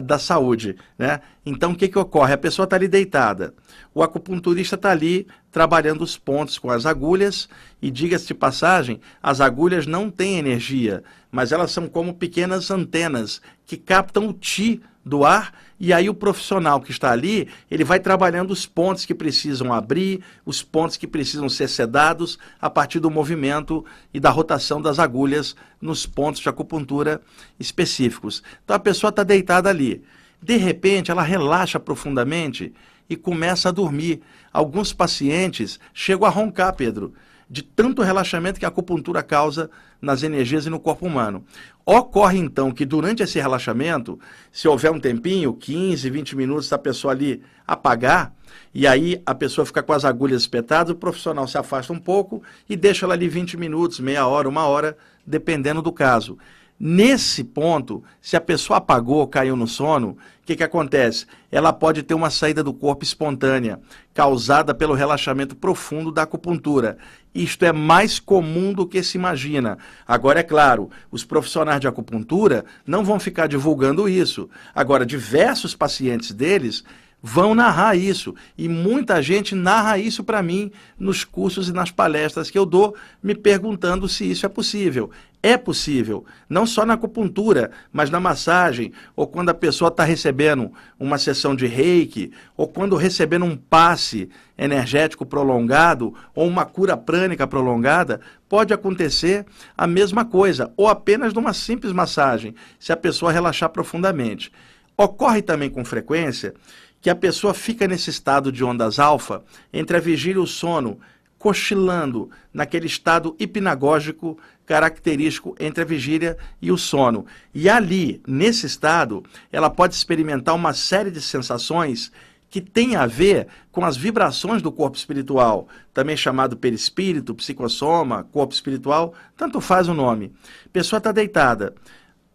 da 0.05 0.19
saúde. 0.19 0.77
Né? 0.99 1.21
Então, 1.47 1.73
o 1.73 1.75
que, 1.75 1.89
que 1.89 1.99
ocorre? 1.99 2.35
A 2.35 2.39
pessoa 2.39 2.65
está 2.65 2.77
ali 2.77 2.89
deitada. 2.89 3.55
O 3.95 4.03
acupunturista 4.03 4.77
está 4.77 4.91
ali 4.91 5.27
trabalhando 5.53 6.03
os 6.03 6.17
pontos 6.17 6.59
com 6.59 6.71
as 6.71 6.87
agulhas, 6.87 7.49
e 7.81 7.91
diga-se 7.91 8.27
de 8.27 8.35
passagem, 8.35 9.01
as 9.23 9.41
agulhas 9.41 9.87
não 9.87 10.11
têm 10.11 10.39
energia, 10.39 11.05
mas 11.31 11.53
elas 11.53 11.71
são 11.71 11.87
como 11.87 12.15
pequenas 12.15 12.71
antenas 12.71 13.41
que 13.67 13.77
captam 13.77 14.29
o 14.29 14.33
ti 14.33 14.81
do 15.05 15.25
ar 15.25 15.53
e 15.85 15.93
aí 15.93 16.09
o 16.09 16.15
profissional 16.15 16.81
que 16.81 16.93
está 16.93 17.11
ali, 17.11 17.49
ele 17.69 17.83
vai 17.83 17.99
trabalhando 17.99 18.53
os 18.53 18.65
pontos 18.65 19.05
que 19.05 19.13
precisam 19.13 19.73
abrir, 19.73 20.23
os 20.47 20.63
pontos 20.63 20.97
que 20.97 21.09
precisam 21.09 21.49
ser 21.49 21.67
sedados 21.67 22.39
a 22.61 22.71
partir 22.71 23.01
do 23.01 23.11
movimento 23.11 23.85
e 24.15 24.21
da 24.21 24.31
rotação 24.31 24.81
das 24.81 25.01
agulhas 25.01 25.57
nos 25.81 26.07
pontos 26.07 26.41
de 26.41 26.49
acupuntura 26.49 27.21
específicos. 27.59 28.45
Então 28.63 28.77
a 28.77 28.79
pessoa 28.79 29.09
está 29.09 29.25
deitada 29.25 29.69
ali. 29.69 30.05
De 30.41 30.57
repente, 30.57 31.11
ela 31.11 31.23
relaxa 31.23 31.81
profundamente 31.81 32.73
e 33.13 33.17
começa 33.17 33.69
a 33.69 33.73
dormir. 33.73 34.21
Alguns 34.53 34.93
pacientes 34.93 35.79
chegam 35.93 36.27
a 36.27 36.31
roncar, 36.31 36.75
Pedro 36.75 37.13
de 37.53 37.63
tanto 37.63 38.01
relaxamento 38.01 38.59
que 38.59 38.65
a 38.65 38.69
acupuntura 38.69 39.23
causa 39.23 39.71
nas 40.01 40.23
energias 40.23 40.65
e 40.65 40.71
no 40.71 40.81
corpo 40.81 41.07
humano. 41.07 41.45
Ocorre 41.85 42.39
então 42.39 42.73
que 42.73 42.87
durante 42.87 43.23
esse 43.23 43.39
relaxamento, 43.39 44.19
se 44.51 44.67
houver 44.67 44.91
um 44.91 44.99
tempinho, 44.99 45.53
15, 45.53 46.09
20 46.09 46.35
minutos 46.35 46.71
da 46.71 46.79
pessoa 46.79 47.13
ali 47.13 47.43
apagar, 47.67 48.35
e 48.73 48.87
aí 48.87 49.21
a 49.27 49.35
pessoa 49.35 49.67
fica 49.67 49.83
com 49.83 49.93
as 49.93 50.03
agulhas 50.03 50.41
espetadas, 50.41 50.95
o 50.95 50.99
profissional 50.99 51.47
se 51.47 51.59
afasta 51.59 51.93
um 51.93 51.99
pouco 51.99 52.43
e 52.67 52.75
deixa 52.75 53.05
ela 53.05 53.13
ali 53.13 53.29
20 53.29 53.59
minutos, 53.59 54.01
meia 54.01 54.27
hora, 54.27 54.49
uma 54.49 54.65
hora, 54.65 54.97
dependendo 55.27 55.83
do 55.83 55.93
caso. 55.93 56.39
Nesse 56.85 57.45
ponto, 57.45 58.03
se 58.21 58.37
a 58.37 58.41
pessoa 58.41 58.79
apagou, 58.79 59.25
caiu 59.29 59.55
no 59.55 59.69
sono, 59.69 60.09
o 60.09 60.17
que, 60.45 60.57
que 60.57 60.65
acontece? 60.65 61.27
Ela 61.49 61.73
pode 61.73 62.03
ter 62.03 62.13
uma 62.13 62.29
saída 62.29 62.61
do 62.61 62.75
corpo 62.75 63.05
espontânea, 63.05 63.79
causada 64.13 64.75
pelo 64.75 64.93
relaxamento 64.93 65.55
profundo 65.55 66.11
da 66.11 66.23
acupuntura. 66.23 66.99
Isto 67.33 67.65
é 67.65 67.71
mais 67.71 68.19
comum 68.19 68.73
do 68.73 68.85
que 68.85 69.01
se 69.01 69.17
imagina. 69.17 69.79
Agora, 70.05 70.41
é 70.41 70.43
claro, 70.43 70.91
os 71.09 71.25
profissionais 71.25 71.81
de 71.81 71.87
acupuntura 71.87 72.65
não 72.85 73.05
vão 73.05 73.21
ficar 73.21 73.47
divulgando 73.47 74.09
isso. 74.09 74.51
Agora, 74.75 75.07
diversos 75.07 75.77
pacientes 75.77 76.33
deles 76.33 76.83
vão 77.23 77.55
narrar 77.55 77.95
isso. 77.97 78.35
E 78.59 78.69
muita 78.69 79.23
gente 79.23 79.55
narra 79.55 79.97
isso 79.97 80.25
para 80.25 80.43
mim 80.43 80.73
nos 80.99 81.25
cursos 81.25 81.69
e 81.69 81.73
nas 81.73 81.91
palestras 81.91 82.51
que 82.51 82.59
eu 82.59 82.67
dou, 82.67 82.97
me 83.23 83.35
perguntando 83.35 84.09
se 84.09 84.29
isso 84.29 84.45
é 84.45 84.49
possível. 84.49 85.11
É 85.45 85.57
possível, 85.57 86.25
não 86.49 86.65
só 86.65 86.87
na 86.87 86.95
acupuntura, 86.95 87.73
mas 87.93 88.11
na 88.11 88.21
massagem, 88.21 88.93
ou 89.17 89.27
quando 89.27 89.49
a 89.49 89.55
pessoa 89.55 89.89
está 89.89 90.05
recebendo 90.05 90.71
uma 91.01 91.19
sessão 91.19 91.57
de 91.57 91.67
reiki, 91.67 92.31
ou 92.57 92.69
quando 92.69 92.95
recebendo 92.95 93.45
um 93.45 93.57
passe 93.57 94.29
energético 94.57 95.27
prolongado, 95.27 96.15
ou 96.33 96.47
uma 96.47 96.65
cura 96.65 96.97
prânica 96.97 97.45
prolongada, 97.45 98.21
pode 98.49 98.73
acontecer 98.73 99.45
a 99.77 99.85
mesma 99.85 100.25
coisa, 100.25 100.73
ou 100.77 100.87
apenas 100.87 101.35
numa 101.35 101.53
simples 101.53 101.93
massagem, 101.93 102.55
se 102.79 102.93
a 102.93 102.97
pessoa 102.97 103.33
relaxar 103.33 103.69
profundamente. 103.71 104.53
Ocorre 104.97 105.43
também 105.43 105.69
com 105.69 105.85
frequência 105.85 106.55
que 107.03 107.11
a 107.11 107.15
pessoa 107.17 107.53
fica 107.53 107.89
nesse 107.89 108.09
estado 108.09 108.53
de 108.53 108.63
ondas 108.63 109.01
alfa 109.01 109.43
entre 109.73 109.97
a 109.97 110.01
vigília 110.01 110.39
e 110.39 110.43
o 110.43 110.47
sono, 110.47 111.01
cochilando 111.37 112.31
naquele 112.55 112.87
estado 112.87 113.35
hipnagógico 113.41 114.39
característico 114.65 115.57
entre 115.59 115.83
a 115.83 115.87
vigília 115.87 116.39
e 116.63 116.71
o 116.71 116.79
sono. 116.79 117.27
E 117.53 117.69
ali, 117.69 118.23
nesse 118.25 118.67
estado, 118.67 119.25
ela 119.51 119.69
pode 119.69 119.97
experimentar 119.97 120.55
uma 120.55 120.73
série 120.73 121.11
de 121.11 121.21
sensações 121.21 122.13
que 122.49 122.61
tem 122.61 122.95
a 122.95 123.07
ver 123.07 123.49
com 123.73 123.85
as 123.85 123.97
vibrações 123.97 124.63
do 124.63 124.71
corpo 124.71 124.97
espiritual, 124.97 125.67
também 125.93 126.17
chamado 126.17 126.57
perispírito, 126.57 127.35
psicossoma, 127.35 128.25
corpo 128.31 128.55
espiritual, 128.55 129.15
tanto 129.37 129.61
faz 129.61 129.89
o 129.89 129.95
nome. 129.95 130.33
A 130.67 130.69
pessoa 130.69 130.99
está 130.99 131.11
deitada, 131.11 131.75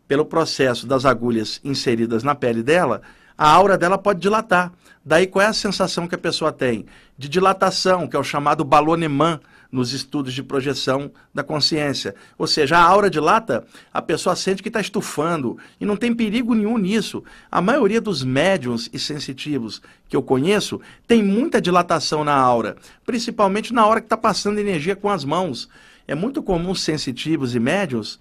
pelo 0.08 0.26
processo 0.26 0.88
das 0.88 1.06
agulhas 1.06 1.62
inseridas 1.64 2.24
na 2.24 2.34
pele 2.34 2.64
dela, 2.64 3.02
a 3.38 3.50
aura 3.50 3.78
dela 3.78 3.98
pode 3.98 4.20
dilatar. 4.20 4.72
Daí 5.06 5.28
qual 5.28 5.46
é 5.46 5.48
a 5.48 5.54
sensação 5.54 6.08
que 6.08 6.16
a 6.16 6.18
pessoa 6.18 6.52
tem? 6.52 6.86
De 7.18 7.30
dilatação, 7.30 8.08
que 8.08 8.16
é 8.16 8.20
o 8.20 8.24
chamado 8.24 8.66
balonemã 8.66 9.40
nos 9.72 9.94
estudos 9.94 10.34
de 10.34 10.44
projeção 10.44 11.12
da 11.34 11.44
consciência. 11.44 12.16
Ou 12.38 12.48
seja, 12.48 12.78
a 12.78 12.84
aura 12.84 13.10
dilata, 13.10 13.66
a 13.94 14.02
pessoa 14.02 14.36
sente 14.36 14.62
que 14.62 14.70
está 14.70 14.82
estufando 14.82 15.58
e 15.80 15.86
não 15.86 15.96
tem 15.96 16.14
perigo 16.14 16.54
nenhum 16.54 16.78
nisso. 16.78 17.24
A 17.52 17.62
maioria 17.62 18.02
dos 18.02 18.24
médiums 18.24 18.90
e 18.92 19.00
sensitivos 19.00 19.82
que 20.10 20.16
eu 20.16 20.24
conheço 20.24 20.82
tem 21.08 21.24
muita 21.24 21.62
dilatação 21.62 22.24
na 22.24 22.36
aura, 22.36 22.78
principalmente 23.06 23.74
na 23.74 23.86
hora 23.86 24.02
que 24.02 24.06
está 24.06 24.18
passando 24.18 24.60
energia 24.60 24.96
com 24.96 25.10
as 25.10 25.24
mãos. 25.24 25.70
É 26.08 26.16
muito 26.16 26.42
comum 26.42 26.74
sensitivos 26.74 27.56
e 27.56 27.60
médiums 27.60 28.20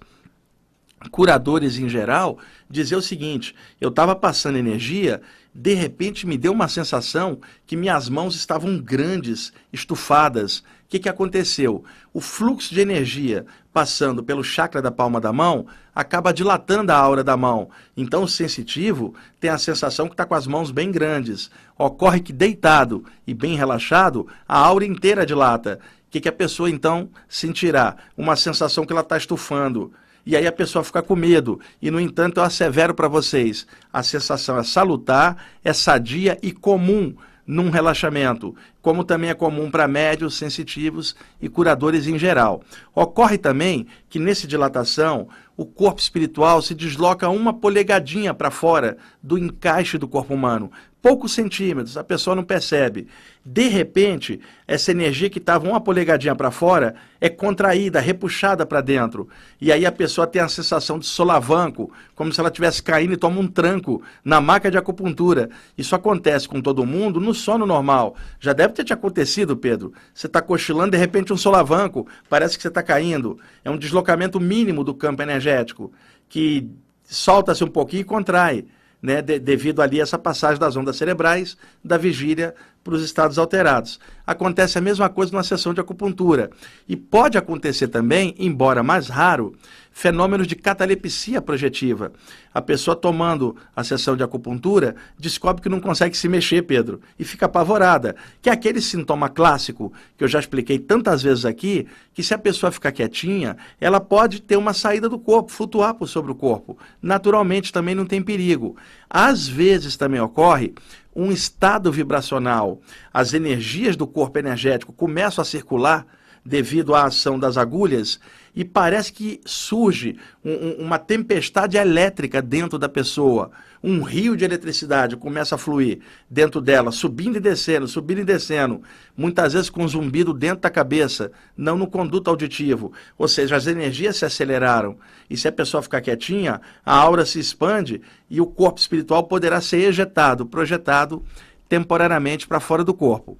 curadores 1.11 1.77
em 1.77 1.87
geral, 1.87 2.37
dizer 2.69 2.95
o 2.95 3.01
seguinte: 3.01 3.55
eu 3.79 3.89
estava 3.89 4.15
passando 4.15 4.57
energia, 4.57 5.21
de 5.53 5.73
repente 5.73 6.27
me 6.27 6.37
deu 6.37 6.51
uma 6.51 6.67
sensação 6.67 7.39
que 7.65 7.75
minhas 7.75 8.09
mãos 8.09 8.35
estavam 8.35 8.77
grandes, 8.77 9.51
estufadas. 9.71 10.59
O 10.59 10.89
que, 10.89 10.99
que 10.99 11.09
aconteceu? 11.09 11.83
O 12.13 12.21
fluxo 12.21 12.73
de 12.73 12.79
energia 12.79 13.45
passando 13.73 14.23
pelo 14.23 14.43
chakra 14.43 14.81
da 14.81 14.89
palma 14.89 15.19
da 15.19 15.33
mão 15.33 15.67
acaba 15.93 16.33
dilatando 16.33 16.91
a 16.91 16.95
aura 16.95 17.23
da 17.23 17.35
mão. 17.35 17.69
Então, 17.95 18.23
o 18.23 18.27
sensitivo 18.27 19.13
tem 19.39 19.49
a 19.49 19.57
sensação 19.57 20.07
que 20.07 20.13
está 20.13 20.25
com 20.25 20.35
as 20.35 20.47
mãos 20.47 20.71
bem 20.71 20.91
grandes. 20.91 21.51
Ocorre 21.77 22.21
que 22.21 22.31
deitado 22.31 23.03
e 23.25 23.33
bem 23.33 23.55
relaxado, 23.55 24.27
a 24.47 24.57
aura 24.57 24.85
inteira 24.85 25.25
dilata. 25.25 25.79
O 26.07 26.11
que, 26.11 26.21
que 26.21 26.29
a 26.29 26.33
pessoa 26.33 26.69
então 26.69 27.09
sentirá? 27.27 27.97
Uma 28.15 28.35
sensação 28.35 28.85
que 28.85 28.93
ela 28.93 29.01
está 29.01 29.17
estufando 29.17 29.91
e 30.27 30.35
aí 30.35 30.45
a 30.45 30.51
pessoa 30.51 30.83
fica 30.83 31.01
com 31.01 31.15
medo. 31.15 31.57
E, 31.81 31.89
no 31.89 32.01
entanto, 32.01 32.41
eu 32.41 32.43
assevero 32.43 32.93
para 32.93 33.07
vocês: 33.07 33.65
a 33.93 34.03
sensação 34.03 34.59
é 34.59 34.63
salutar, 34.63 35.37
é 35.63 35.71
sadia 35.71 36.37
e 36.43 36.51
comum 36.51 37.15
num 37.45 37.69
relaxamento, 37.69 38.53
como 38.81 39.05
também 39.05 39.29
é 39.29 39.33
comum 39.33 39.71
para 39.71 39.87
médios, 39.87 40.35
sensitivos 40.35 41.15
e 41.41 41.47
curadores 41.47 42.05
em 42.05 42.19
geral. 42.19 42.61
Ocorre 42.93 43.37
também 43.37 43.87
que 44.09 44.19
nesse 44.19 44.45
dilatação, 44.45 45.29
o 45.55 45.65
corpo 45.65 46.01
espiritual 46.01 46.61
se 46.61 46.75
desloca 46.75 47.29
uma 47.29 47.53
polegadinha 47.53 48.33
para 48.33 48.51
fora 48.51 48.97
do 49.23 49.37
encaixe 49.37 49.97
do 49.97 50.09
corpo 50.09 50.33
humano, 50.33 50.69
poucos 51.07 51.31
centímetros, 51.31 51.95
a 51.95 52.03
pessoa 52.03 52.35
não 52.35 52.43
percebe. 52.43 53.07
De 53.45 53.69
repente, 53.69 54.41
essa 54.67 54.91
energia 54.91 55.29
que 55.29 55.37
estava 55.37 55.65
uma 55.65 55.79
polegadinha 55.79 56.35
para 56.35 56.51
fora 56.51 56.95
é 57.21 57.29
contraída, 57.29 58.01
repuxada 58.01 58.65
para 58.65 58.81
dentro. 58.81 59.29
E 59.61 59.71
aí 59.71 59.85
a 59.85 59.91
pessoa 59.91 60.27
tem 60.27 60.41
a 60.41 60.49
sensação 60.49 60.99
de 60.99 61.05
solavanco, 61.05 61.89
como 62.13 62.33
se 62.33 62.41
ela 62.41 62.49
estivesse 62.49 62.83
caindo 62.83 63.13
e 63.13 63.17
toma 63.17 63.39
um 63.39 63.47
tranco 63.47 64.03
na 64.21 64.41
maca 64.41 64.69
de 64.69 64.77
acupuntura. 64.77 65.49
Isso 65.77 65.95
acontece 65.95 66.45
com 66.45 66.59
todo 66.59 66.85
mundo 66.85 67.21
no 67.21 67.33
sono 67.33 67.65
normal. 67.65 68.17
Já 68.37 68.51
deve 68.51 68.73
ter 68.73 68.83
te 68.83 68.91
acontecido, 68.91 69.55
Pedro. 69.55 69.93
Você 70.13 70.27
está 70.27 70.41
cochilando, 70.41 70.91
de 70.91 70.97
repente 70.97 71.31
um 71.31 71.37
solavanco, 71.37 72.05
parece 72.29 72.57
que 72.57 72.61
você 72.61 72.67
está 72.67 72.83
caindo. 72.83 73.39
É 73.63 73.71
um 73.71 73.77
deslocamento 73.77 74.41
mínimo 74.41 74.83
do 74.83 74.93
campo 74.93 75.21
energético, 75.21 75.89
que 76.27 76.69
solta-se 77.05 77.63
um 77.63 77.69
pouquinho 77.69 78.01
e 78.01 78.03
contrai 78.03 78.65
né, 79.01 79.21
de, 79.21 79.39
devido 79.39 79.81
ali 79.81 79.99
a 79.99 80.03
essa 80.03 80.17
passagem 80.17 80.59
das 80.59 80.75
ondas 80.75 80.95
cerebrais 80.95 81.57
da 81.83 81.97
vigília 81.97 82.55
para 82.87 82.95
os 82.95 83.03
estados 83.03 83.37
alterados. 83.37 83.99
Acontece 84.25 84.77
a 84.77 84.81
mesma 84.81 85.09
coisa 85.09 85.33
numa 85.33 85.43
sessão 85.43 85.73
de 85.73 85.81
acupuntura. 85.81 86.49
E 86.87 86.95
pode 86.95 87.37
acontecer 87.37 87.89
também, 87.89 88.33
embora 88.39 88.81
mais 88.81 89.09
raro, 89.09 89.53
fenômenos 89.91 90.47
de 90.47 90.55
catalepsia 90.55 91.41
projetiva. 91.41 92.13
A 92.53 92.61
pessoa 92.61 92.95
tomando 92.95 93.57
a 93.75 93.83
sessão 93.83 94.15
de 94.15 94.23
acupuntura 94.23 94.95
descobre 95.19 95.61
que 95.61 95.67
não 95.67 95.81
consegue 95.81 96.15
se 96.15 96.29
mexer, 96.29 96.61
Pedro, 96.61 97.01
e 97.19 97.25
fica 97.25 97.47
apavorada. 97.47 98.15
Que 98.41 98.49
é 98.49 98.53
aquele 98.53 98.79
sintoma 98.79 99.27
clássico 99.27 99.91
que 100.17 100.23
eu 100.23 100.27
já 100.29 100.39
expliquei 100.39 100.79
tantas 100.79 101.21
vezes 101.23 101.43
aqui, 101.43 101.87
que 102.13 102.23
se 102.23 102.33
a 102.33 102.37
pessoa 102.37 102.71
ficar 102.71 102.93
quietinha, 102.93 103.57
ela 103.81 103.99
pode 103.99 104.41
ter 104.41 104.55
uma 104.55 104.73
saída 104.73 105.09
do 105.09 105.19
corpo, 105.19 105.51
flutuar 105.51 105.93
por 105.95 106.07
sobre 106.07 106.31
o 106.31 106.35
corpo. 106.35 106.77
Naturalmente 107.01 107.73
também 107.73 107.95
não 107.95 108.05
tem 108.05 108.21
perigo. 108.21 108.77
Às 109.09 109.47
vezes 109.47 109.97
também 109.97 110.21
ocorre 110.21 110.73
um 111.17 111.31
estado 111.31 111.91
vibracional. 111.91 112.79
As 113.11 113.33
energias 113.33 113.95
do 113.95 114.05
corpo 114.05 114.37
energético 114.37 114.93
começam 114.93 115.41
a 115.41 115.45
circular 115.45 116.05
devido 116.47 116.95
à 116.95 117.05
ação 117.05 117.37
das 117.37 117.57
agulhas 117.57 118.19
e 118.55 118.63
parece 118.63 119.13
que 119.13 119.39
surge 119.45 120.17
um, 120.43 120.51
um, 120.51 120.71
uma 120.85 120.97
tempestade 120.97 121.77
elétrica 121.77 122.41
dentro 122.41 122.79
da 122.79 122.89
pessoa. 122.89 123.51
Um 123.83 124.01
rio 124.01 124.35
de 124.35 124.43
eletricidade 124.43 125.15
começa 125.15 125.53
a 125.53 125.57
fluir 125.57 125.99
dentro 126.27 126.59
dela, 126.59 126.91
subindo 126.91 127.35
e 127.35 127.39
descendo, 127.39 127.87
subindo 127.87 128.21
e 128.21 128.23
descendo, 128.23 128.81
muitas 129.15 129.53
vezes 129.53 129.69
com 129.69 129.83
um 129.83 129.87
zumbido 129.87 130.33
dentro 130.33 130.61
da 130.61 130.71
cabeça, 130.71 131.31
não 131.55 131.77
no 131.77 131.85
conduto 131.85 132.31
auditivo. 132.31 132.91
Ou 133.15 133.27
seja, 133.27 133.55
as 133.55 133.67
energias 133.67 134.17
se 134.17 134.25
aceleraram. 134.25 134.97
E 135.29 135.37
se 135.37 135.47
a 135.47 135.51
pessoa 135.51 135.83
ficar 135.83 136.01
quietinha, 136.01 136.59
a 136.83 136.95
aura 136.95 137.25
se 137.25 137.39
expande 137.39 138.01
e 138.27 138.41
o 138.41 138.47
corpo 138.47 138.79
espiritual 138.79 139.25
poderá 139.25 139.61
ser 139.61 139.81
ejetado, 139.81 140.47
projetado 140.47 141.23
temporariamente 141.69 142.47
para 142.47 142.59
fora 142.59 142.83
do 142.83 142.93
corpo. 142.93 143.37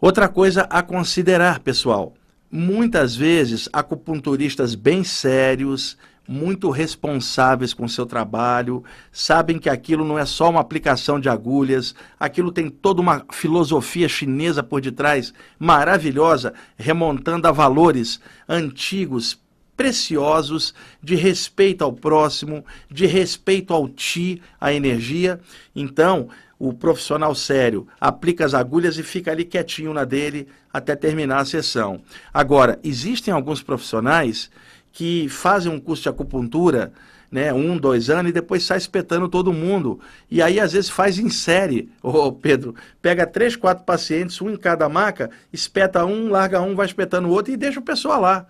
Outra 0.00 0.28
coisa 0.28 0.62
a 0.62 0.82
considerar, 0.82 1.60
pessoal 1.60 2.14
muitas 2.50 3.14
vezes 3.14 3.68
acupunturistas 3.72 4.74
bem 4.74 5.04
sérios, 5.04 5.96
muito 6.26 6.70
responsáveis 6.70 7.72
com 7.72 7.88
seu 7.88 8.04
trabalho, 8.04 8.84
sabem 9.12 9.58
que 9.58 9.68
aquilo 9.68 10.04
não 10.04 10.18
é 10.18 10.24
só 10.24 10.50
uma 10.50 10.60
aplicação 10.60 11.18
de 11.18 11.28
agulhas, 11.28 11.94
aquilo 12.18 12.52
tem 12.52 12.68
toda 12.68 13.00
uma 13.00 13.24
filosofia 13.32 14.08
chinesa 14.08 14.62
por 14.62 14.80
detrás, 14.80 15.32
maravilhosa, 15.58 16.52
remontando 16.76 17.48
a 17.48 17.52
valores 17.52 18.20
antigos, 18.48 19.38
preciosos, 19.76 20.74
de 21.02 21.14
respeito 21.14 21.82
ao 21.82 21.92
próximo, 21.92 22.64
de 22.90 23.06
respeito 23.06 23.72
ao 23.72 23.88
ti, 23.88 24.42
à 24.60 24.72
energia. 24.72 25.40
Então, 25.74 26.28
o 26.60 26.74
profissional 26.74 27.34
sério 27.34 27.88
aplica 27.98 28.44
as 28.44 28.52
agulhas 28.52 28.98
e 28.98 29.02
fica 29.02 29.30
ali 29.30 29.46
quietinho 29.46 29.94
na 29.94 30.04
dele 30.04 30.46
até 30.70 30.94
terminar 30.94 31.38
a 31.38 31.44
sessão. 31.46 32.02
Agora, 32.34 32.78
existem 32.84 33.32
alguns 33.32 33.62
profissionais 33.62 34.50
que 34.92 35.26
fazem 35.30 35.72
um 35.72 35.80
curso 35.80 36.02
de 36.02 36.10
acupuntura, 36.10 36.92
né, 37.32 37.50
um, 37.50 37.78
dois 37.78 38.10
anos, 38.10 38.28
e 38.28 38.34
depois 38.34 38.62
sai 38.62 38.76
espetando 38.76 39.26
todo 39.26 39.54
mundo. 39.54 40.00
E 40.30 40.42
aí, 40.42 40.60
às 40.60 40.72
vezes, 40.72 40.90
faz 40.90 41.18
em 41.18 41.30
série. 41.30 41.88
Ô, 42.02 42.30
Pedro, 42.30 42.74
pega 43.00 43.26
três, 43.26 43.56
quatro 43.56 43.84
pacientes, 43.84 44.38
um 44.42 44.50
em 44.50 44.56
cada 44.56 44.86
maca, 44.86 45.30
espeta 45.50 46.04
um, 46.04 46.28
larga 46.28 46.60
um, 46.60 46.74
vai 46.74 46.84
espetando 46.84 47.28
o 47.28 47.30
outro 47.30 47.54
e 47.54 47.56
deixa 47.56 47.80
o 47.80 47.84
pessoal 47.84 48.20
lá. 48.20 48.46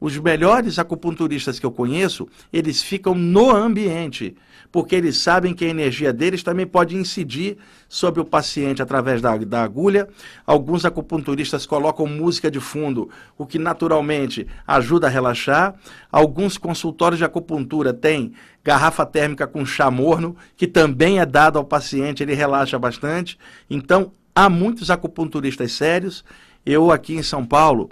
Os 0.00 0.16
melhores 0.16 0.78
acupunturistas 0.78 1.58
que 1.58 1.66
eu 1.66 1.72
conheço, 1.72 2.28
eles 2.52 2.82
ficam 2.82 3.14
no 3.14 3.50
ambiente, 3.50 4.36
porque 4.70 4.94
eles 4.94 5.16
sabem 5.16 5.54
que 5.54 5.64
a 5.64 5.68
energia 5.68 6.12
deles 6.12 6.42
também 6.42 6.66
pode 6.66 6.94
incidir 6.94 7.56
sobre 7.88 8.20
o 8.20 8.24
paciente 8.24 8.80
através 8.80 9.20
da, 9.20 9.36
da 9.36 9.62
agulha. 9.62 10.08
Alguns 10.46 10.84
acupunturistas 10.84 11.66
colocam 11.66 12.06
música 12.06 12.50
de 12.50 12.60
fundo, 12.60 13.08
o 13.36 13.46
que 13.46 13.58
naturalmente 13.58 14.46
ajuda 14.66 15.08
a 15.08 15.10
relaxar. 15.10 15.74
Alguns 16.12 16.56
consultórios 16.56 17.18
de 17.18 17.24
acupuntura 17.24 17.92
têm 17.92 18.32
garrafa 18.62 19.04
térmica 19.06 19.46
com 19.46 19.64
chá 19.64 19.90
morno, 19.90 20.36
que 20.56 20.66
também 20.66 21.18
é 21.18 21.26
dado 21.26 21.58
ao 21.58 21.64
paciente, 21.64 22.22
ele 22.22 22.34
relaxa 22.34 22.78
bastante. 22.78 23.38
Então, 23.68 24.12
há 24.34 24.48
muitos 24.48 24.90
acupunturistas 24.90 25.72
sérios. 25.72 26.24
Eu 26.66 26.92
aqui 26.92 27.14
em 27.14 27.22
São 27.22 27.46
Paulo, 27.46 27.88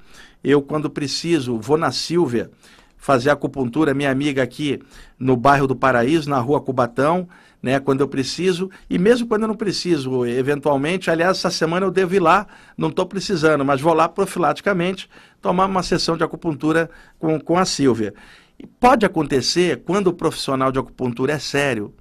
eu, 0.49 0.63
quando 0.63 0.89
preciso, 0.89 1.59
vou 1.59 1.77
na 1.77 1.91
Silvia 1.91 2.53
fazer 2.97 3.31
acupuntura, 3.31 3.93
minha 3.93 4.13
amiga 4.13 4.45
aqui 4.45 4.81
no 5.19 5.37
bairro 5.37 5.67
do 5.67 5.75
Paraíso, 5.75 6.31
na 6.31 6.39
rua 6.39 6.61
Cubatão, 6.61 7.29
né, 7.61 7.81
quando 7.81 8.01
eu 8.01 8.07
preciso, 8.07 8.71
e 8.89 8.97
mesmo 8.97 9.27
quando 9.27 9.43
eu 9.43 9.49
não 9.49 9.57
preciso, 9.57 10.25
eventualmente, 10.25 11.11
aliás, 11.11 11.39
essa 11.39 11.51
semana 11.51 11.85
eu 11.85 11.91
devo 11.91 12.15
ir 12.15 12.21
lá, 12.21 12.47
não 12.79 12.91
estou 12.91 13.05
precisando, 13.07 13.65
mas 13.65 13.81
vou 13.81 13.93
lá 13.93 14.09
profilaticamente 14.09 15.11
tomar 15.43 15.67
uma 15.67 15.83
sessão 15.83 16.17
de 16.17 16.23
acupuntura 16.23 16.89
com, 17.19 17.41
com 17.41 17.59
a 17.59 17.65
Silvia. 17.65 18.15
E 18.57 18.67
pode 18.69 19.05
acontecer, 19.05 19.83
quando 19.85 20.09
o 20.09 20.13
profissional 20.13 20.71
de 20.71 20.79
acupuntura 20.79 21.33
é 21.33 21.39
sério, 21.41 21.93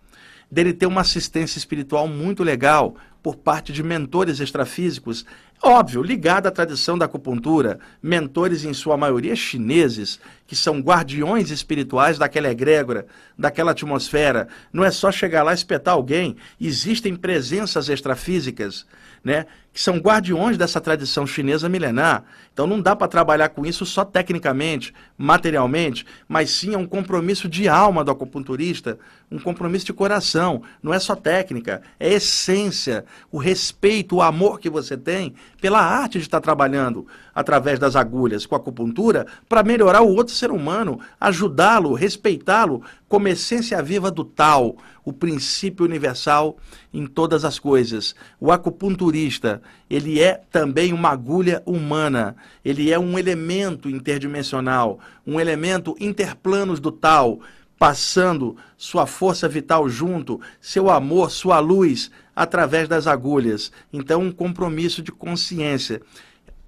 dele 0.52 0.72
ter 0.72 0.86
uma 0.86 1.02
assistência 1.02 1.58
espiritual 1.58 2.08
muito 2.08 2.44
legal 2.44 2.96
por 3.26 3.36
parte 3.36 3.74
de 3.74 3.82
mentores 3.82 4.40
extrafísicos 4.40 5.26
Óbvio, 5.62 6.04
ligado 6.04 6.48
à 6.48 6.52
tradição 6.52 6.98
da 6.98 7.06
acupuntura, 7.06 7.80
mentores 8.02 8.64
em 8.66 8.74
sua 8.74 8.98
maioria 8.98 9.36
chineses, 9.36 10.20
que 10.46 10.56
são 10.56 10.80
guardiões 10.80 11.50
espirituais 11.50 12.20
daquela 12.20 12.52
egrégora, 12.52 13.08
daquela 13.36 13.72
atmosfera. 13.72 14.48
Não 14.72 14.84
é 14.84 14.92
só 14.92 15.12
chegar 15.12 15.42
lá 15.44 15.54
e 15.54 15.56
espetar 15.56 15.96
alguém, 15.96 16.36
existem 16.62 17.16
presenças 17.16 17.90
extrafísicas, 17.90 18.86
né, 19.24 19.48
que 19.74 19.82
são 19.82 19.98
guardiões 19.98 20.56
dessa 20.56 20.80
tradição 20.80 21.26
chinesa 21.26 21.68
milenar. 21.68 22.24
Então 22.54 22.68
não 22.68 22.80
dá 22.80 22.96
para 22.96 23.08
trabalhar 23.08 23.50
com 23.50 23.66
isso 23.66 23.88
só 23.88 24.06
tecnicamente, 24.06 24.94
materialmente, 25.18 26.06
mas 26.28 26.52
sim 26.52 26.76
é 26.76 26.78
um 26.78 26.86
compromisso 26.86 27.50
de 27.50 27.68
alma 27.68 28.04
do 28.04 28.12
acupunturista, 28.12 29.00
um 29.32 29.40
compromisso 29.40 29.88
de 29.88 29.94
coração. 29.94 30.62
Não 30.84 30.94
é 30.94 31.00
só 31.00 31.16
técnica, 31.16 31.82
é 32.00 32.14
essência, 32.14 33.04
o 33.32 33.38
respeito, 33.38 34.18
o 34.18 34.22
amor 34.22 34.60
que 34.60 34.70
você 34.70 34.96
tem 34.96 35.34
pela 35.62 35.80
arte 35.80 36.18
de 36.18 36.24
estar 36.26 36.42
trabalhando 36.42 37.08
através 37.34 37.78
das 37.80 37.96
agulhas 37.96 38.46
com 38.46 38.56
a 38.56 38.58
acupuntura 38.58 39.26
para 39.50 39.64
melhorar 39.64 40.02
o 40.02 40.16
outro 40.16 40.34
ser 40.34 40.52
humano, 40.52 41.00
ajudá-lo, 41.20 41.94
respeitá-lo 41.94 42.82
como 43.08 43.28
essência 43.28 43.82
viva 43.82 44.10
do 44.10 44.24
tal, 44.24 44.78
o 45.04 45.14
princípio 45.14 45.86
universal 45.86 46.58
em 46.94 47.06
todas 47.06 47.46
as 47.46 47.60
coisas. 47.60 48.16
O 48.40 48.52
acupunturista, 48.52 49.62
ele 49.90 50.20
é 50.20 50.42
também 50.52 50.92
uma 50.94 51.10
agulha 51.10 51.62
humana, 51.66 52.36
ele 52.64 52.92
é 52.92 52.98
um 52.98 53.18
elemento 53.18 53.90
interdimensional, 53.90 55.00
um 55.26 55.40
elemento 55.40 55.96
interplanos 56.00 56.80
do 56.80 56.92
tal, 56.92 57.40
passando 57.78 58.56
sua 58.78 59.06
força 59.06 59.48
vital 59.48 59.88
junto, 59.88 60.40
seu 60.60 60.90
amor, 60.90 61.30
sua 61.30 61.60
luz, 61.60 62.10
através 62.36 62.88
das 62.88 63.08
agulhas. 63.08 63.72
Então, 63.94 64.22
um 64.22 64.32
compromisso 64.32 65.02
de 65.02 65.12
consciência. 65.12 66.02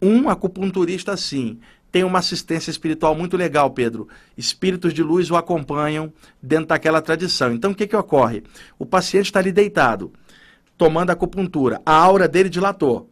Um 0.02 0.30
acupunturista, 0.30 1.18
sim, 1.18 1.60
tem 1.92 2.04
uma 2.04 2.20
assistência 2.20 2.70
espiritual 2.70 3.16
muito 3.16 3.36
legal, 3.36 3.72
Pedro. 3.72 4.08
Espíritos 4.38 4.94
de 4.94 5.02
luz 5.02 5.32
o 5.32 5.36
acompanham 5.36 6.14
dentro 6.42 6.68
daquela 6.68 7.02
tradição. 7.02 7.52
Então, 7.52 7.72
o 7.72 7.76
que, 7.76 7.88
que 7.88 7.96
ocorre? 7.96 8.44
O 8.78 8.86
paciente 8.86 9.26
está 9.26 9.40
ali 9.40 9.52
deitado, 9.52 10.14
tomando 10.78 11.10
acupuntura. 11.10 11.82
A 11.86 11.94
aura 11.94 12.28
dele 12.28 12.50
dilatou. 12.50 13.10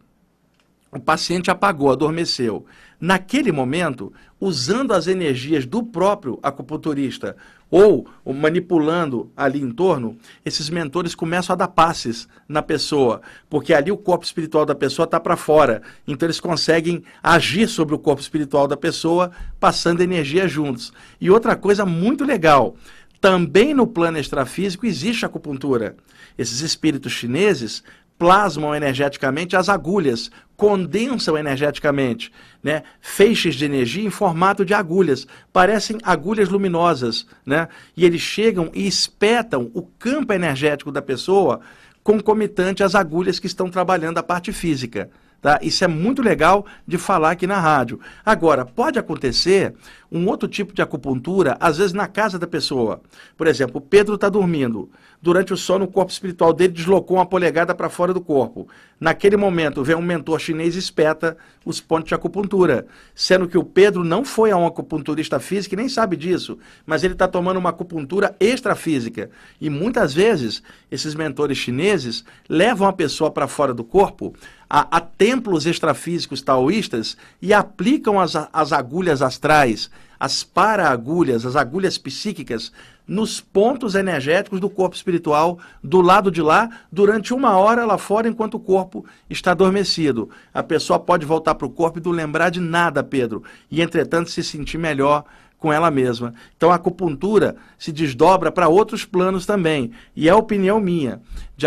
O 0.92 1.00
paciente 1.00 1.50
apagou, 1.50 1.90
adormeceu. 1.90 2.64
Naquele 2.98 3.52
momento, 3.52 4.12
usando 4.40 4.92
as 4.92 5.06
energias 5.06 5.66
do 5.66 5.82
próprio 5.82 6.38
acupunturista 6.42 7.36
ou 7.70 8.06
manipulando 8.24 9.30
ali 9.36 9.60
em 9.60 9.70
torno, 9.70 10.16
esses 10.44 10.70
mentores 10.70 11.14
começam 11.14 11.52
a 11.52 11.56
dar 11.56 11.68
passes 11.68 12.28
na 12.48 12.62
pessoa, 12.62 13.20
porque 13.50 13.74
ali 13.74 13.90
o 13.90 13.96
corpo 13.96 14.24
espiritual 14.24 14.64
da 14.64 14.74
pessoa 14.74 15.04
está 15.04 15.18
para 15.18 15.36
fora. 15.36 15.82
Então 16.06 16.26
eles 16.26 16.40
conseguem 16.40 17.02
agir 17.22 17.68
sobre 17.68 17.94
o 17.94 17.98
corpo 17.98 18.22
espiritual 18.22 18.66
da 18.66 18.76
pessoa, 18.76 19.30
passando 19.58 20.00
energia 20.00 20.46
juntos. 20.48 20.92
E 21.20 21.28
outra 21.28 21.56
coisa 21.56 21.84
muito 21.84 22.24
legal, 22.24 22.76
também 23.20 23.74
no 23.74 23.86
plano 23.86 24.18
extrafísico 24.18 24.86
existe 24.86 25.26
acupuntura. 25.26 25.96
Esses 26.38 26.60
espíritos 26.60 27.12
chineses 27.12 27.82
plasmam 28.18 28.74
energeticamente 28.74 29.56
as 29.56 29.68
agulhas, 29.68 30.30
condensam 30.56 31.36
energeticamente, 31.36 32.32
né? 32.62 32.82
feixes 33.00 33.54
de 33.54 33.64
energia 33.64 34.04
em 34.04 34.10
formato 34.10 34.64
de 34.64 34.72
agulhas, 34.72 35.26
parecem 35.52 35.98
agulhas 36.02 36.48
luminosas, 36.48 37.26
né? 37.44 37.68
e 37.96 38.04
eles 38.04 38.22
chegam 38.22 38.70
e 38.72 38.86
espetam 38.86 39.70
o 39.74 39.82
campo 39.82 40.32
energético 40.32 40.90
da 40.90 41.02
pessoa 41.02 41.60
concomitante 42.02 42.82
às 42.82 42.94
agulhas 42.94 43.38
que 43.38 43.46
estão 43.46 43.68
trabalhando 43.68 44.18
a 44.18 44.22
parte 44.22 44.52
física. 44.52 45.10
Tá? 45.46 45.60
Isso 45.62 45.84
é 45.84 45.86
muito 45.86 46.22
legal 46.22 46.66
de 46.84 46.98
falar 46.98 47.30
aqui 47.30 47.46
na 47.46 47.60
rádio. 47.60 48.00
Agora, 48.24 48.64
pode 48.64 48.98
acontecer 48.98 49.74
um 50.10 50.26
outro 50.26 50.48
tipo 50.48 50.74
de 50.74 50.82
acupuntura, 50.82 51.56
às 51.60 51.78
vezes 51.78 51.92
na 51.92 52.08
casa 52.08 52.36
da 52.36 52.48
pessoa. 52.48 53.00
Por 53.36 53.46
exemplo, 53.46 53.80
Pedro 53.80 54.16
está 54.16 54.28
dormindo. 54.28 54.90
Durante 55.22 55.52
o 55.52 55.56
sono, 55.56 55.84
o 55.84 55.88
corpo 55.88 56.10
espiritual 56.10 56.52
dele 56.52 56.72
deslocou 56.72 57.16
uma 57.16 57.26
polegada 57.26 57.74
para 57.74 57.88
fora 57.88 58.12
do 58.12 58.20
corpo. 58.20 58.68
Naquele 58.98 59.36
momento, 59.36 59.84
vem 59.84 59.96
um 59.96 60.02
mentor 60.02 60.40
chinês 60.40 60.74
e 60.74 60.78
espeta 60.78 61.36
os 61.64 61.80
pontos 61.80 62.08
de 62.08 62.14
acupuntura. 62.14 62.86
Sendo 63.14 63.48
que 63.48 63.58
o 63.58 63.64
Pedro 63.64 64.04
não 64.04 64.24
foi 64.24 64.50
a 64.50 64.56
um 64.56 64.66
acupunturista 64.66 65.38
físico 65.38 65.74
e 65.74 65.76
nem 65.76 65.88
sabe 65.88 66.16
disso, 66.16 66.58
mas 66.84 67.02
ele 67.04 67.14
está 67.14 67.26
tomando 67.26 67.58
uma 67.58 67.70
acupuntura 67.70 68.34
extrafísica. 68.40 69.30
E 69.60 69.70
muitas 69.70 70.12
vezes, 70.12 70.62
esses 70.90 71.14
mentores 71.14 71.58
chineses 71.58 72.24
levam 72.48 72.86
a 72.88 72.92
pessoa 72.92 73.30
para 73.30 73.48
fora 73.48 73.74
do 73.74 73.84
corpo 73.84 74.34
a, 74.68 74.96
a 74.96 75.00
templos 75.00 75.66
extrafísicos 75.66 76.42
taoístas 76.42 77.16
e 77.40 77.54
aplicam 77.54 78.20
as, 78.20 78.34
as 78.52 78.72
agulhas 78.72 79.22
astrais, 79.22 79.90
as 80.18 80.42
para-agulhas, 80.42 81.46
as 81.46 81.56
agulhas 81.56 81.98
psíquicas, 81.98 82.72
nos 83.06 83.40
pontos 83.40 83.94
energéticos 83.94 84.58
do 84.58 84.68
corpo 84.68 84.96
espiritual, 84.96 85.58
do 85.82 86.00
lado 86.00 86.30
de 86.30 86.42
lá, 86.42 86.68
durante 86.90 87.32
uma 87.32 87.56
hora 87.56 87.86
lá 87.86 87.96
fora, 87.96 88.28
enquanto 88.28 88.54
o 88.54 88.60
corpo 88.60 89.06
está 89.30 89.52
adormecido. 89.52 90.28
A 90.52 90.62
pessoa 90.62 90.98
pode 90.98 91.24
voltar 91.24 91.54
para 91.54 91.66
o 91.66 91.70
corpo 91.70 92.00
e 92.00 92.02
não 92.04 92.10
lembrar 92.10 92.50
de 92.50 92.58
nada, 92.58 93.04
Pedro, 93.04 93.44
e 93.70 93.80
entretanto 93.80 94.30
se 94.30 94.42
sentir 94.42 94.78
melhor 94.78 95.24
com 95.58 95.72
ela 95.72 95.90
mesma. 95.90 96.34
Então 96.56 96.70
a 96.70 96.74
acupuntura 96.74 97.56
se 97.78 97.92
desdobra 97.92 98.52
para 98.52 98.68
outros 98.68 99.04
planos 99.04 99.46
também. 99.46 99.90
E 100.14 100.28
é 100.28 100.32
a 100.32 100.36
opinião 100.36 100.78
minha 100.80 101.20
de, 101.56 101.66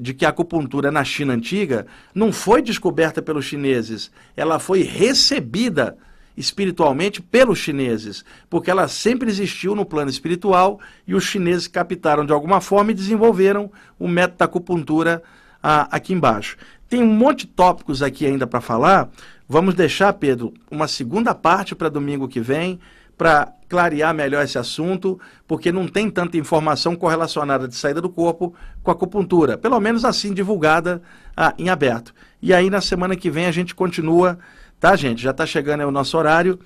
de, 0.00 0.14
que 0.14 0.26
a 0.26 0.28
acupuntura 0.28 0.90
na 0.90 1.04
China 1.04 1.32
antiga 1.32 1.86
não 2.14 2.32
foi 2.32 2.62
descoberta 2.62 3.22
pelos 3.22 3.44
chineses, 3.44 4.10
ela 4.36 4.58
foi 4.58 4.82
recebida 4.82 5.96
espiritualmente 6.36 7.20
pelos 7.20 7.58
chineses, 7.58 8.24
porque 8.48 8.70
ela 8.70 8.88
sempre 8.88 9.28
existiu 9.28 9.74
no 9.74 9.84
plano 9.84 10.10
espiritual 10.10 10.80
e 11.06 11.14
os 11.14 11.24
chineses 11.24 11.66
captaram 11.66 12.24
de 12.24 12.32
alguma 12.32 12.60
forma 12.60 12.92
e 12.92 12.94
desenvolveram 12.94 13.70
o 13.98 14.08
método 14.08 14.38
da 14.38 14.44
acupuntura 14.46 15.22
ah, 15.62 15.88
aqui 15.90 16.12
embaixo. 16.12 16.56
Tem 16.88 17.02
um 17.02 17.12
monte 17.12 17.40
de 17.40 17.48
tópicos 17.48 18.02
aqui 18.02 18.26
ainda 18.26 18.46
para 18.46 18.60
falar. 18.60 19.10
Vamos 19.48 19.74
deixar, 19.74 20.12
Pedro, 20.14 20.54
uma 20.70 20.88
segunda 20.88 21.34
parte 21.34 21.74
para 21.74 21.88
domingo 21.88 22.28
que 22.28 22.40
vem 22.40 22.80
para 23.20 23.52
clarear 23.68 24.14
melhor 24.14 24.42
esse 24.42 24.56
assunto, 24.56 25.20
porque 25.46 25.70
não 25.70 25.86
tem 25.86 26.08
tanta 26.08 26.38
informação 26.38 26.96
correlacionada 26.96 27.68
de 27.68 27.76
saída 27.76 28.00
do 28.00 28.08
corpo 28.08 28.54
com 28.82 28.90
a 28.90 28.94
acupuntura, 28.94 29.58
pelo 29.58 29.78
menos 29.78 30.06
assim 30.06 30.32
divulgada 30.32 31.02
ah, 31.36 31.52
em 31.58 31.68
aberto. 31.68 32.14
E 32.40 32.54
aí 32.54 32.70
na 32.70 32.80
semana 32.80 33.14
que 33.14 33.30
vem 33.30 33.44
a 33.44 33.52
gente 33.52 33.74
continua, 33.74 34.38
tá, 34.80 34.96
gente? 34.96 35.20
Já 35.20 35.32
está 35.32 35.44
chegando 35.44 35.82
o 35.82 35.90
nosso 35.90 36.16
horário. 36.16 36.58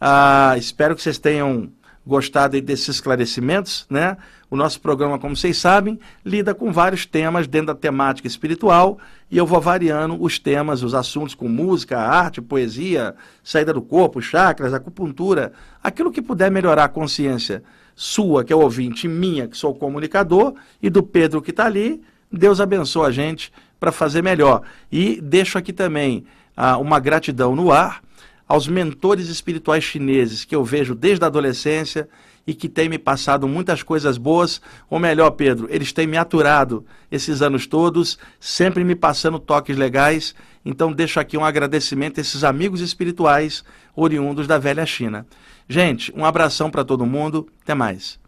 Ah, 0.00 0.56
espero 0.58 0.96
que 0.96 1.02
vocês 1.02 1.16
tenham 1.16 1.70
gostado 2.10 2.60
desses 2.60 2.88
esclarecimentos, 2.88 3.86
né? 3.88 4.16
O 4.50 4.56
nosso 4.56 4.80
programa, 4.80 5.16
como 5.16 5.36
vocês 5.36 5.56
sabem, 5.56 5.98
lida 6.24 6.52
com 6.52 6.72
vários 6.72 7.06
temas 7.06 7.46
dentro 7.46 7.68
da 7.68 7.74
temática 7.74 8.26
espiritual 8.26 8.98
e 9.30 9.38
eu 9.38 9.46
vou 9.46 9.60
variando 9.60 10.20
os 10.20 10.40
temas, 10.40 10.82
os 10.82 10.92
assuntos 10.92 11.36
com 11.36 11.48
música, 11.48 12.00
arte, 12.00 12.42
poesia, 12.42 13.14
saída 13.44 13.72
do 13.72 13.80
corpo, 13.80 14.20
chakras, 14.20 14.74
acupuntura, 14.74 15.52
aquilo 15.80 16.10
que 16.10 16.20
puder 16.20 16.50
melhorar 16.50 16.84
a 16.84 16.88
consciência 16.88 17.62
sua, 17.94 18.42
que 18.42 18.52
é 18.52 18.56
o 18.56 18.60
ouvinte, 18.60 19.06
minha, 19.06 19.46
que 19.46 19.56
sou 19.56 19.70
o 19.70 19.74
comunicador, 19.74 20.54
e 20.82 20.90
do 20.90 21.04
Pedro 21.04 21.40
que 21.40 21.52
está 21.52 21.66
ali. 21.66 22.02
Deus 22.32 22.60
abençoe 22.60 23.06
a 23.06 23.10
gente 23.12 23.52
para 23.78 23.92
fazer 23.92 24.20
melhor. 24.20 24.62
E 24.90 25.20
deixo 25.20 25.56
aqui 25.58 25.72
também 25.72 26.24
ah, 26.56 26.76
uma 26.76 26.98
gratidão 26.98 27.54
no 27.54 27.70
ar 27.70 28.02
aos 28.50 28.66
mentores 28.66 29.28
espirituais 29.28 29.84
chineses 29.84 30.44
que 30.44 30.56
eu 30.56 30.64
vejo 30.64 30.92
desde 30.92 31.24
a 31.24 31.28
adolescência 31.28 32.08
e 32.44 32.52
que 32.52 32.68
têm 32.68 32.88
me 32.88 32.98
passado 32.98 33.46
muitas 33.46 33.80
coisas 33.80 34.18
boas, 34.18 34.60
ou 34.90 34.98
melhor, 34.98 35.30
Pedro, 35.30 35.68
eles 35.70 35.92
têm 35.92 36.04
me 36.04 36.16
aturado 36.16 36.84
esses 37.12 37.42
anos 37.42 37.64
todos, 37.64 38.18
sempre 38.40 38.82
me 38.82 38.96
passando 38.96 39.38
toques 39.38 39.76
legais. 39.76 40.34
Então 40.64 40.92
deixo 40.92 41.20
aqui 41.20 41.38
um 41.38 41.44
agradecimento 41.44 42.18
a 42.18 42.22
esses 42.22 42.42
amigos 42.42 42.80
espirituais 42.80 43.62
oriundos 43.94 44.48
da 44.48 44.58
velha 44.58 44.84
China. 44.84 45.24
Gente, 45.68 46.12
um 46.16 46.24
abração 46.24 46.72
para 46.72 46.84
todo 46.84 47.06
mundo, 47.06 47.46
até 47.62 47.72
mais. 47.72 48.18